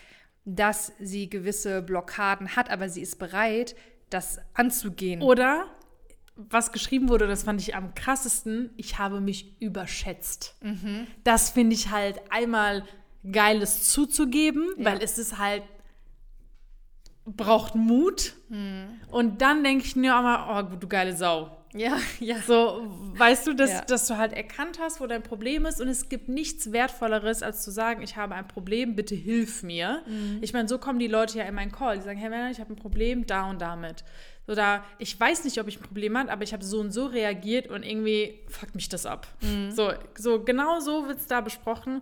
dass 0.46 0.92
sie 0.98 1.28
gewisse 1.28 1.82
Blockaden 1.82 2.56
hat, 2.56 2.70
aber 2.70 2.88
sie 2.88 3.02
ist 3.02 3.18
bereit, 3.18 3.74
das 4.08 4.38
anzugehen. 4.54 5.20
Oder 5.20 5.66
was 6.36 6.70
geschrieben 6.72 7.08
wurde, 7.08 7.26
das 7.26 7.42
fand 7.42 7.60
ich 7.60 7.74
am 7.74 7.94
krassesten, 7.94 8.70
ich 8.76 8.98
habe 8.98 9.20
mich 9.20 9.60
überschätzt. 9.60 10.54
Mhm. 10.62 11.06
Das 11.24 11.50
finde 11.50 11.74
ich 11.74 11.90
halt 11.90 12.20
einmal 12.30 12.84
geiles 13.30 13.90
zuzugeben, 13.90 14.68
Ja. 14.78 14.84
weil 14.84 15.02
es 15.02 15.18
ist 15.18 15.38
halt 15.38 15.62
braucht 17.24 17.74
Mut. 17.74 18.34
Mhm. 18.48 19.00
Und 19.10 19.42
dann 19.42 19.64
denke 19.64 19.84
ich 19.84 19.96
mir 19.96 20.16
immer, 20.16 20.68
oh, 20.72 20.76
du 20.76 20.86
geile 20.86 21.16
Sau. 21.16 21.55
Ja, 21.76 21.98
ja. 22.20 22.36
So, 22.46 22.82
weißt 23.16 23.46
du, 23.46 23.54
dass, 23.54 23.70
Ja. 23.70 23.80
dass 23.82 24.06
du 24.06 24.16
halt 24.16 24.32
erkannt 24.32 24.78
hast, 24.80 25.00
wo 25.00 25.06
dein 25.06 25.22
Problem 25.22 25.66
ist 25.66 25.80
und 25.80 25.88
es 25.88 26.08
gibt 26.08 26.28
nichts 26.28 26.72
Wertvolleres, 26.72 27.42
als 27.42 27.62
zu 27.62 27.70
sagen, 27.70 28.02
ich 28.02 28.16
habe 28.16 28.34
ein 28.34 28.48
Problem, 28.48 28.96
bitte 28.96 29.14
hilf 29.14 29.62
mir. 29.62 30.02
Mhm. 30.06 30.38
Ich 30.42 30.52
meine, 30.52 30.68
so 30.68 30.78
kommen 30.78 30.98
die 30.98 31.06
Leute 31.08 31.38
ja 31.38 31.44
in 31.44 31.54
meinen 31.54 31.72
Call. 31.72 31.96
Die 31.98 32.02
sagen, 32.02 32.18
Herr 32.18 32.30
Werner, 32.30 32.50
ich 32.50 32.60
habe 32.60 32.72
ein 32.72 32.76
Problem 32.76 33.26
da 33.26 33.48
und 33.50 33.60
damit. 33.60 34.04
Da, 34.48 34.84
ich 34.98 35.18
weiß 35.18 35.44
nicht, 35.44 35.58
ob 35.60 35.66
ich 35.66 35.78
ein 35.80 35.82
Problem 35.82 36.16
habe, 36.16 36.30
aber 36.30 36.44
ich 36.44 36.52
habe 36.52 36.64
so 36.64 36.78
und 36.78 36.92
so 36.92 37.06
reagiert 37.06 37.66
und 37.68 37.82
irgendwie 37.82 38.38
fuckt 38.48 38.76
mich 38.76 38.88
das 38.88 39.04
ab. 39.04 39.26
Mhm. 39.42 39.72
So, 39.72 39.92
so, 40.16 40.42
genau 40.44 40.78
so 40.80 41.08
wird 41.08 41.18
es 41.18 41.26
da 41.26 41.40
besprochen. 41.40 42.00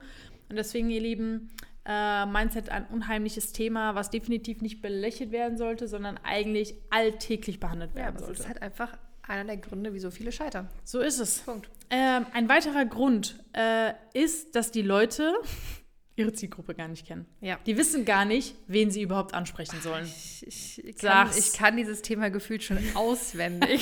Und 0.51 0.57
deswegen, 0.57 0.91
ihr 0.91 1.01
Lieben, 1.01 1.49
äh, 1.87 2.27
Mindset 2.27 2.69
ein 2.69 2.87
unheimliches 2.89 3.53
Thema, 3.53 3.95
was 3.95 4.11
definitiv 4.11 4.61
nicht 4.61 4.83
belächelt 4.83 5.33
werden 5.33 5.57
sollte, 5.57 5.89
sondern 5.89 6.19
eigentlich 6.23 6.75
alltäglich 6.91 7.61
behandelt 7.61 7.93
Ja, 7.95 8.05
werden 8.05 8.17
es 8.17 8.23
sollte. 8.27 8.41
ist 8.43 8.49
halt 8.49 8.61
einfach 8.63 8.97
einer 9.29 9.45
der 9.45 9.57
Gründe, 9.57 9.93
wieso 9.93 10.11
viele 10.11 10.33
scheitern. 10.33 10.69
So 10.85 11.01
ist 11.01 11.19
es. 11.19 11.39
Punkt. 11.39 11.69
Ähm, 11.91 12.27
ein 12.33 12.49
weiterer 12.49 12.85
Grund 12.85 13.43
äh, 13.53 13.93
ist, 14.13 14.55
dass 14.55 14.71
die 14.71 14.83
Leute 14.83 15.35
ihre 16.17 16.33
Zielgruppe 16.33 16.75
gar 16.75 16.89
nicht 16.89 17.07
kennen. 17.07 17.27
Ja. 17.41 17.59
Die 17.67 17.77
wissen 17.77 18.05
gar 18.05 18.25
nicht, 18.25 18.55
wen 18.67 18.91
sie 18.91 19.03
überhaupt 19.03 19.35
ansprechen 19.35 19.81
sollen. 19.81 20.05
Ich, 20.05 20.47
ich, 20.47 20.85
ich, 20.85 20.99
kann, 20.99 21.31
ich 21.37 21.53
kann 21.53 21.77
dieses 21.77 22.03
Thema 22.03 22.31
gefühlt 22.31 22.63
schon 22.63 22.79
auswendig. 22.95 23.81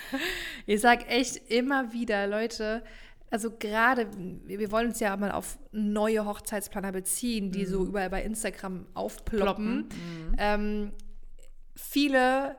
ich 0.66 0.80
sag 0.80 1.08
echt 1.10 1.36
immer 1.50 1.92
wieder, 1.92 2.26
Leute, 2.26 2.82
also 3.30 3.50
gerade, 3.50 4.08
wir 4.44 4.70
wollen 4.70 4.88
uns 4.88 5.00
ja 5.00 5.16
mal 5.16 5.32
auf 5.32 5.58
neue 5.72 6.24
Hochzeitsplaner 6.24 6.92
beziehen, 6.92 7.50
die 7.50 7.66
so 7.66 7.84
überall 7.84 8.10
bei 8.10 8.22
Instagram 8.22 8.86
aufploppen. 8.94 9.88
Ähm, 10.38 10.92
viele, 11.74 12.56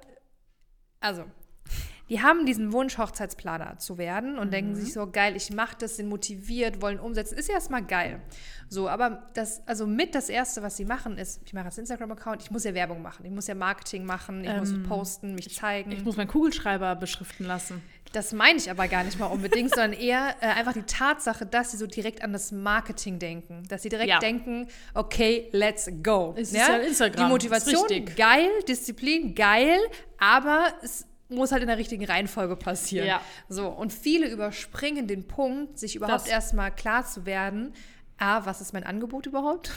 also 0.99 1.23
die 2.09 2.21
haben 2.21 2.45
diesen 2.45 2.71
Wunsch, 2.71 2.97
Hochzeitsplaner 2.97 3.79
zu 3.79 3.97
werden 3.97 4.37
und 4.37 4.53
denken 4.53 4.75
sich 4.75 4.93
so, 4.93 5.09
geil, 5.09 5.35
ich 5.35 5.51
mache 5.51 5.75
das, 5.79 5.97
sind 5.97 6.07
motiviert, 6.07 6.81
wollen 6.81 6.99
umsetzen. 6.99 7.35
Ist 7.37 7.47
ja 7.49 7.55
erstmal 7.55 7.83
geil. 7.83 8.21
So, 8.69 8.87
aber 8.89 9.27
das, 9.33 9.61
also 9.67 9.87
mit 9.87 10.13
das 10.15 10.29
Erste, 10.29 10.61
was 10.61 10.77
sie 10.77 10.85
machen, 10.85 11.17
ist, 11.17 11.41
ich 11.45 11.53
mache 11.53 11.65
jetzt 11.65 11.77
einen 11.77 11.83
Instagram-Account, 11.85 12.41
ich 12.43 12.51
muss 12.51 12.63
ja 12.63 12.73
Werbung 12.73 13.01
machen, 13.01 13.25
ich 13.25 13.31
muss 13.31 13.47
ja 13.47 13.55
Marketing 13.55 14.05
machen, 14.05 14.43
ich 14.43 14.55
muss 14.55 14.73
posten, 14.87 15.33
mich 15.35 15.53
zeigen. 15.55 15.91
Ich 15.91 16.03
muss 16.03 16.15
meinen 16.17 16.27
Kugelschreiber 16.27 16.95
beschriften 16.95 17.45
lassen. 17.45 17.81
Das 18.13 18.33
meine 18.33 18.57
ich 18.59 18.69
aber 18.69 18.87
gar 18.87 19.03
nicht 19.03 19.19
mal 19.19 19.25
unbedingt, 19.25 19.71
sondern 19.71 19.93
eher 19.93 20.35
äh, 20.41 20.45
einfach 20.47 20.73
die 20.73 20.83
Tatsache, 20.83 21.45
dass 21.45 21.71
sie 21.71 21.77
so 21.77 21.87
direkt 21.87 22.23
an 22.23 22.33
das 22.33 22.51
Marketing 22.51 23.19
denken. 23.19 23.63
Dass 23.67 23.81
sie 23.81 23.89
direkt 23.89 24.09
Ja. 24.09 24.19
denken, 24.19 24.67
okay, 24.93 25.49
let's 25.51 25.89
go. 26.03 26.33
Es 26.37 26.51
ist 26.51 26.57
ja 26.57 26.77
Instagram, 26.77 27.15
Die 27.15 27.21
ist 27.23 27.29
Motivation, 27.29 27.87
richtig. 27.87 28.15
geil, 28.15 28.49
Disziplin, 28.67 29.35
geil, 29.35 29.79
aber 30.17 30.67
es 30.81 31.05
muss 31.29 31.51
halt 31.51 31.61
in 31.61 31.67
der 31.67 31.77
richtigen 31.77 32.05
Reihenfolge 32.05 32.55
passieren. 32.55 33.07
Ja. 33.07 33.21
So, 33.49 33.67
und 33.67 33.91
viele 33.91 34.29
überspringen 34.29 35.07
den 35.07 35.27
Punkt, 35.27 35.79
sich 35.79 35.95
überhaupt 35.95 36.27
erstmal 36.27 36.71
klar 36.71 37.05
zu 37.05 37.25
werden, 37.25 37.73
A, 38.17 38.45
was 38.45 38.61
ist 38.61 38.71
mein 38.71 38.85
Angebot 38.85 39.25
überhaupt? 39.25 39.71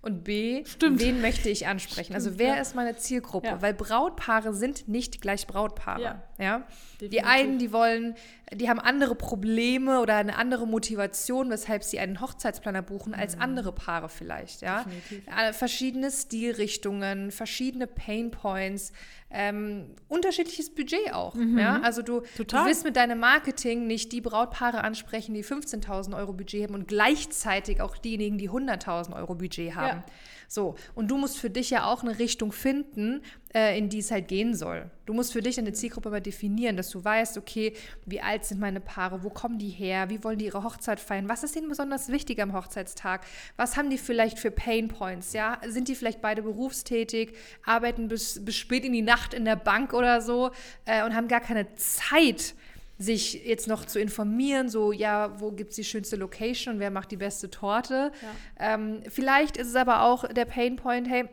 Und 0.00 0.24
B, 0.24 0.64
Stimmt. 0.64 1.00
wen 1.00 1.20
möchte 1.20 1.50
ich 1.50 1.66
ansprechen? 1.66 2.14
also 2.14 2.38
wer 2.38 2.54
ja. 2.56 2.60
ist 2.62 2.74
meine 2.74 2.96
Zielgruppe? 2.96 3.48
Ja. 3.48 3.62
Weil 3.62 3.74
Brautpaare 3.74 4.54
sind 4.54 4.88
nicht 4.88 5.20
gleich 5.20 5.46
Brautpaare. 5.46 6.02
Ja. 6.02 6.22
Ja? 6.38 6.66
Die 7.00 7.22
einen, 7.22 7.58
die 7.58 7.70
wollen, 7.70 8.14
die 8.54 8.68
haben 8.68 8.80
andere 8.80 9.14
Probleme 9.14 10.00
oder 10.00 10.16
eine 10.16 10.36
andere 10.36 10.66
Motivation, 10.66 11.50
weshalb 11.50 11.84
sie 11.84 11.98
einen 11.98 12.20
Hochzeitsplaner 12.20 12.82
buchen, 12.82 13.14
als 13.14 13.38
andere 13.38 13.72
Paare 13.72 14.08
vielleicht. 14.08 14.62
Ja? 14.62 14.84
Mhm. 14.86 14.90
Definitiv. 14.90 15.22
Äh, 15.36 15.52
Verschiedene 15.52 16.10
Stilrichtungen, 16.10 17.30
verschiedene 17.30 17.86
Painpoints, 17.86 18.92
ähm, 19.30 19.94
unterschiedliches 20.08 20.74
Budget 20.74 21.12
auch. 21.14 21.34
Ja? 21.56 21.80
Also 21.82 22.02
du, 22.02 22.20
Mhm. 22.20 22.24
Total. 22.36 22.60
du 22.62 22.66
willst 22.68 22.84
mit 22.84 22.96
deinem 22.96 23.18
Marketing 23.18 23.86
nicht 23.86 24.12
die 24.12 24.20
Brautpaare 24.20 24.84
ansprechen, 24.84 25.34
die 25.34 25.42
15.000 25.44 26.14
Euro 26.16 26.32
Budget 26.32 26.64
haben 26.64 26.74
und 26.74 26.88
gleichzeitig 26.88 27.80
auch 27.80 27.96
diejenigen, 27.96 28.38
die 28.38 28.50
100.000 28.50 29.14
Euro 29.16 29.34
Budget 29.34 29.74
haben. 29.74 29.98
Ja. 29.98 30.04
So, 30.52 30.74
und 30.94 31.08
du 31.10 31.16
musst 31.16 31.38
für 31.38 31.48
dich 31.48 31.70
ja 31.70 31.86
auch 31.86 32.02
eine 32.02 32.18
Richtung 32.18 32.52
finden, 32.52 33.22
äh, 33.54 33.78
in 33.78 33.88
die 33.88 34.00
es 34.00 34.10
halt 34.10 34.28
gehen 34.28 34.54
soll. 34.54 34.90
Du 35.06 35.14
musst 35.14 35.32
für 35.32 35.40
dich 35.40 35.58
eine 35.58 35.72
Zielgruppe 35.72 36.10
mal 36.10 36.20
definieren, 36.20 36.76
dass 36.76 36.90
du 36.90 37.02
weißt, 37.02 37.38
okay, 37.38 37.72
wie 38.04 38.20
alt 38.20 38.44
sind 38.44 38.60
meine 38.60 38.80
Paare, 38.80 39.22
wo 39.22 39.30
kommen 39.30 39.58
die 39.58 39.70
her, 39.70 40.10
wie 40.10 40.22
wollen 40.22 40.36
die 40.36 40.44
ihre 40.44 40.62
Hochzeit 40.62 41.00
feiern, 41.00 41.26
was 41.26 41.42
ist 41.42 41.56
ihnen 41.56 41.70
besonders 41.70 42.10
wichtig 42.10 42.38
am 42.42 42.52
Hochzeitstag, 42.52 43.24
was 43.56 43.78
haben 43.78 43.88
die 43.88 43.96
vielleicht 43.96 44.38
für 44.38 44.50
Pain 44.50 44.88
Points, 44.88 45.32
ja, 45.32 45.58
sind 45.66 45.88
die 45.88 45.94
vielleicht 45.94 46.20
beide 46.20 46.42
berufstätig, 46.42 47.34
arbeiten 47.64 48.08
bis, 48.08 48.44
bis 48.44 48.54
spät 48.54 48.84
in 48.84 48.92
die 48.92 49.00
Nacht 49.00 49.32
in 49.32 49.46
der 49.46 49.56
Bank 49.56 49.94
oder 49.94 50.20
so 50.20 50.50
äh, 50.84 51.02
und 51.02 51.14
haben 51.16 51.28
gar 51.28 51.40
keine 51.40 51.74
Zeit, 51.76 52.54
sich 53.02 53.44
jetzt 53.44 53.66
noch 53.68 53.84
zu 53.84 53.98
informieren, 54.00 54.68
so, 54.68 54.92
ja, 54.92 55.38
wo 55.40 55.50
gibt 55.52 55.70
es 55.70 55.76
die 55.76 55.84
schönste 55.84 56.16
Location 56.16 56.74
und 56.74 56.80
wer 56.80 56.90
macht 56.90 57.10
die 57.10 57.16
beste 57.16 57.50
Torte. 57.50 58.12
Ähm, 58.58 59.02
vielleicht 59.08 59.56
ist 59.56 59.68
es 59.68 59.74
aber 59.76 60.02
auch 60.02 60.26
der 60.28 60.44
Painpoint, 60.44 61.08
hey, 61.08 61.28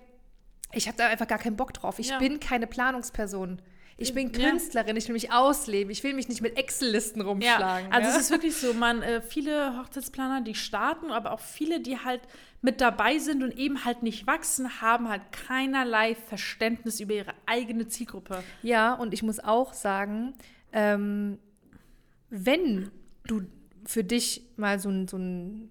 ich 0.73 0.87
habe 0.87 0.97
da 0.97 1.07
einfach 1.07 1.27
gar 1.27 1.39
keinen 1.39 1.55
Bock 1.57 1.73
drauf. 1.73 1.99
Ich 1.99 2.09
Ja. 2.09 2.19
bin 2.19 2.39
keine 2.39 2.67
Planungsperson. 2.67 3.61
Ich 4.01 4.13
bin 4.13 4.31
Ja. 4.31 4.49
Künstlerin, 4.49 4.95
ich 4.95 5.07
will 5.09 5.13
mich 5.13 5.33
ausleben. 5.33 5.91
Ich 5.91 6.03
will 6.05 6.13
mich 6.13 6.29
nicht 6.29 6.41
mit 6.41 6.57
Excel-Listen 6.57 7.19
Ja, 7.19 7.27
rumschlagen. 7.27 7.91
also 7.91 8.09
ja? 8.09 8.15
es 8.15 8.21
ist 8.21 8.31
wirklich 8.31 8.55
so, 8.55 8.73
man, 8.73 9.01
äh, 9.01 9.21
viele 9.21 9.77
Hochzeitsplaner, 9.77 10.39
die 10.41 10.55
starten, 10.55 11.11
aber 11.11 11.33
auch 11.33 11.41
viele, 11.41 11.81
die 11.81 11.97
halt 11.97 12.21
mit 12.61 12.79
dabei 12.79 13.17
sind 13.17 13.43
und 13.43 13.57
eben 13.57 13.83
halt 13.83 14.01
nicht 14.03 14.25
wachsen, 14.25 14.81
haben 14.81 15.09
halt 15.09 15.23
keinerlei 15.33 16.15
Verständnis 16.15 16.99
über 17.01 17.13
ihre 17.13 17.33
eigene 17.45 17.87
Zielgruppe. 17.89 18.41
Ja, 18.61 18.93
und 18.93 19.13
ich 19.13 19.21
muss 19.21 19.39
auch 19.41 19.73
sagen, 19.73 20.33
ähm, 20.71 21.37
wenn 22.29 22.91
du 23.27 23.41
für 23.85 24.03
dich 24.03 24.43
mal 24.57 24.79
so 24.79 24.89
ein, 24.89 25.07
so 25.07 25.17
ein, 25.17 25.69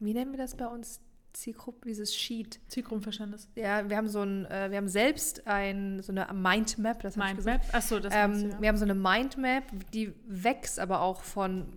wie 0.00 0.14
nennen 0.14 0.32
wir 0.32 0.38
das 0.38 0.56
bei 0.56 0.66
uns? 0.66 1.00
Zielgruppe, 1.32 1.88
dieses 1.88 2.14
Sheet. 2.14 2.60
Zielgruppenverständnis. 2.68 3.48
Ja, 3.54 3.88
wir 3.88 3.96
haben 3.96 4.08
so 4.08 4.20
ein, 4.20 4.44
äh, 4.46 4.70
wir 4.70 4.76
haben 4.76 4.88
selbst 4.88 5.46
ein, 5.46 6.02
so 6.02 6.12
eine 6.12 6.30
Mindmap, 6.34 7.00
das. 7.00 7.16
Mindmap. 7.16 7.62
Achso, 7.72 7.98
das 8.00 8.12
Ähm, 8.14 8.32
du, 8.32 8.48
ja. 8.50 8.60
Wir 8.60 8.68
haben 8.68 8.76
so 8.76 8.84
eine 8.84 8.94
Mindmap, 8.94 9.64
die 9.94 10.12
wächst 10.26 10.78
aber 10.78 11.00
auch 11.00 11.22
von 11.22 11.68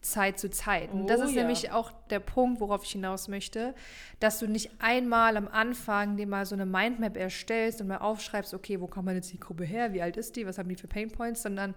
Zeit 0.00 0.38
zu 0.38 0.50
Zeit. 0.50 0.90
Und 0.92 1.08
das 1.08 1.20
Oh, 1.20 1.24
ist 1.24 1.34
ja. 1.34 1.42
nämlich 1.42 1.70
auch 1.72 1.92
der 2.10 2.20
Punkt, 2.20 2.60
worauf 2.60 2.84
ich 2.84 2.92
hinaus 2.92 3.28
möchte, 3.28 3.74
dass 4.18 4.38
du 4.38 4.48
nicht 4.48 4.70
einmal 4.80 5.36
am 5.36 5.46
Anfang 5.46 6.16
dir 6.16 6.26
mal 6.26 6.44
so 6.46 6.54
eine 6.54 6.66
Mindmap 6.66 7.16
erstellst 7.16 7.80
und 7.82 7.88
mal 7.88 7.98
aufschreibst, 7.98 8.54
okay, 8.54 8.80
wo 8.80 8.86
kommt 8.86 9.04
meine 9.06 9.20
Zielgruppe 9.20 9.64
her, 9.64 9.92
wie 9.92 10.00
alt 10.02 10.16
ist 10.16 10.36
die, 10.36 10.46
was 10.46 10.56
haben 10.58 10.70
die 10.70 10.76
für 10.76 10.88
Painpoints, 10.88 11.42
sondern 11.42 11.74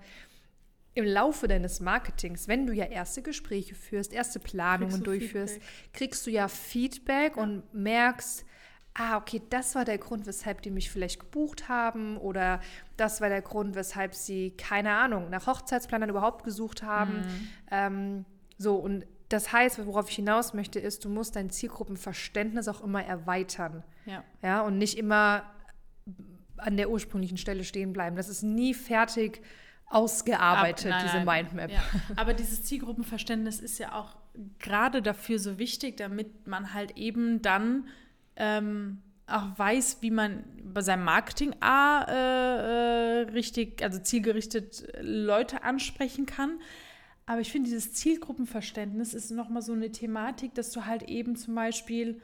im 0.95 1.05
Laufe 1.05 1.47
deines 1.47 1.81
Marketings, 1.81 2.47
wenn 2.47 2.65
du 2.65 2.73
ja 2.73 2.85
erste 2.85 3.21
Gespräche 3.21 3.75
führst, 3.75 4.13
erste 4.13 4.39
Planungen 4.39 4.89
Kriegst 4.89 5.01
du 5.01 5.11
durchführst, 5.11 5.53
Feedback. 5.55 5.93
kriegst 5.93 6.25
du 6.25 6.31
ja 6.31 6.47
Feedback 6.47 7.37
und 7.37 7.73
merkst, 7.73 8.45
ah, 8.93 9.17
okay, 9.17 9.41
das 9.49 9.75
war 9.75 9.83
der 9.83 9.97
Grund, 9.97 10.25
weshalb 10.25 10.61
die 10.61 10.71
mich 10.71 10.89
vielleicht 10.89 11.19
gebucht 11.19 11.67
haben 11.67 12.15
oder 12.15 12.61
das 12.95 13.19
war 13.19 13.27
der 13.27 13.41
Grund, 13.41 13.75
weshalb 13.75 14.15
sie, 14.15 14.51
keine 14.51 14.91
Ahnung, 14.91 15.29
nach 15.29 15.47
Hochzeitsplanern 15.47 16.09
überhaupt 16.09 16.45
gesucht 16.45 16.81
haben. 16.81 17.17
Mhm. 17.17 17.47
Ähm, 17.71 18.25
so, 18.57 18.77
und 18.77 19.05
das 19.27 19.51
heißt, 19.51 19.85
worauf 19.85 20.09
ich 20.09 20.15
hinaus 20.15 20.53
möchte, 20.53 20.79
ist, 20.79 21.03
du 21.03 21.09
musst 21.09 21.35
dein 21.35 21.49
Zielgruppenverständnis 21.49 22.69
auch 22.69 22.81
immer 22.81 23.03
erweitern. 23.03 23.83
Ja. 24.05 24.23
Ja, 24.41 24.61
und 24.61 24.77
nicht 24.77 24.97
immer 24.97 25.43
an 26.55 26.77
der 26.77 26.89
ursprünglichen 26.89 27.37
Stelle 27.37 27.65
stehen 27.65 27.91
bleiben. 27.91 28.15
Das 28.15 28.29
ist 28.29 28.43
nie 28.43 28.73
fertig 28.73 29.41
ausgearbeitet, 29.87 30.91
Ab, 30.91 31.03
nein, 31.03 31.11
diese. 31.11 31.25
Mindmap. 31.25 31.71
Ja. 31.71 31.83
Aber 32.15 32.33
dieses 32.33 32.63
Zielgruppenverständnis 32.63 33.59
ist 33.59 33.77
ja 33.77 33.93
auch 33.93 34.15
gerade 34.59 35.01
dafür 35.01 35.39
so 35.39 35.57
wichtig, 35.57 35.97
damit 35.97 36.47
man 36.47 36.73
halt 36.73 36.97
eben 36.97 37.41
dann 37.41 37.87
ähm, 38.35 39.01
auch 39.27 39.57
weiß, 39.57 39.97
wie 40.01 40.11
man 40.11 40.43
bei 40.63 40.81
seinem 40.81 41.03
Marketing 41.03 41.55
A 41.61 42.03
äh, 42.07 43.21
äh, 43.21 43.31
richtig, 43.31 43.81
also 43.83 43.99
zielgerichtet 43.99 44.87
Leute 45.01 45.63
ansprechen 45.63 46.25
kann. 46.25 46.59
Aber 47.25 47.41
ich 47.41 47.51
finde, 47.51 47.69
dieses 47.69 47.93
Zielgruppenverständnis 47.93 49.13
ist 49.13 49.31
nochmal 49.31 49.63
so 49.63 49.73
eine 49.73 49.91
Thematik, 49.91 50.53
dass 50.53 50.71
du 50.71 50.85
halt 50.85 51.03
eben 51.03 51.35
zum 51.35 51.55
Beispiel, 51.55 52.21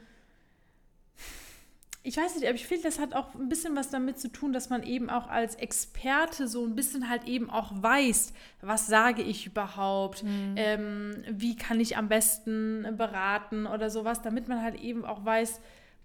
ich 2.04 2.16
weiß 2.16 2.34
nicht, 2.34 2.46
aber 2.46 2.56
ich 2.56 2.66
finde, 2.66 2.82
das 2.84 2.98
hat 2.98 3.14
auch 3.14 3.34
ein 3.34 3.48
bisschen 3.48 3.76
was 3.76 3.90
damit 3.90 4.18
zu 4.18 4.28
tun, 4.28 4.52
dass 4.52 4.70
man 4.70 4.82
eben 4.82 5.08
auch 5.08 5.28
als 5.28 5.54
Experte 5.54 6.48
so 6.48 6.64
ein 6.66 6.74
bisschen 6.74 7.08
halt 7.08 7.28
eben 7.28 7.48
auch 7.48 7.70
weiß, 7.74 8.32
was 8.60 8.88
sage 8.88 9.22
ich 9.22 9.46
überhaupt, 9.46 10.24
mhm. 10.24 10.54
ähm, 10.56 11.24
wie 11.30 11.54
kann 11.54 11.78
ich 11.78 11.96
am 11.96 12.08
besten 12.08 12.86
beraten 12.96 13.66
oder 13.66 13.88
sowas, 13.88 14.20
damit 14.20 14.48
man 14.48 14.62
halt 14.62 14.80
eben 14.80 15.04
auch 15.04 15.24
weiß, 15.24 15.60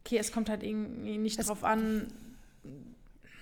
okay, 0.06 0.20
es 0.20 0.32
kommt 0.32 0.50
halt 0.50 0.62
irgendwie 0.62 1.18
nicht 1.18 1.40
es, 1.40 1.48
drauf 1.48 1.64
an. 1.64 2.08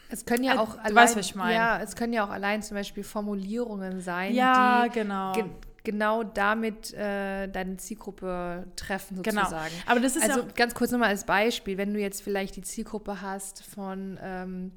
Es 0.10 0.26
können 0.26 0.46
ja 0.46 0.54
also, 0.54 0.64
auch 0.64 0.78
allein, 0.78 0.96
weißt, 0.96 1.18
was 1.18 1.26
ich 1.26 1.36
meine. 1.36 1.56
Ja, 1.56 1.82
es 1.82 1.98
können 1.98 2.14
ja 2.14 2.26
auch 2.26 2.32
allein 2.32 2.64
zum 2.64 2.76
Beispiel 2.76 3.04
Formulierungen 3.04 4.00
sein, 4.00 4.34
ja, 4.34 4.86
die 4.88 4.92
genau. 4.92 5.34
Ge 5.34 5.44
genau 5.86 6.24
damit 6.24 6.94
äh, 6.94 7.48
deine 7.48 7.78
Zielgruppe 7.78 8.68
treffen 8.76 9.22
genau. 9.22 9.44
sozusagen. 9.44 9.72
Genau. 9.72 9.92
Aber 9.92 10.00
das 10.02 10.18
ist 10.18 10.30
also 10.30 10.46
ganz 10.56 10.76
kurz 10.76 10.92
nochmal 10.92 11.10
als 11.10 11.26
Beispiel, 11.26 11.78
wenn 11.78 11.94
du 11.94 12.00
jetzt 12.02 12.22
vielleicht 12.22 12.58
die 12.58 12.62
Zielgruppe 12.62 13.22
hast 13.22 13.64
von 13.64 14.20
ähm, 14.22 14.72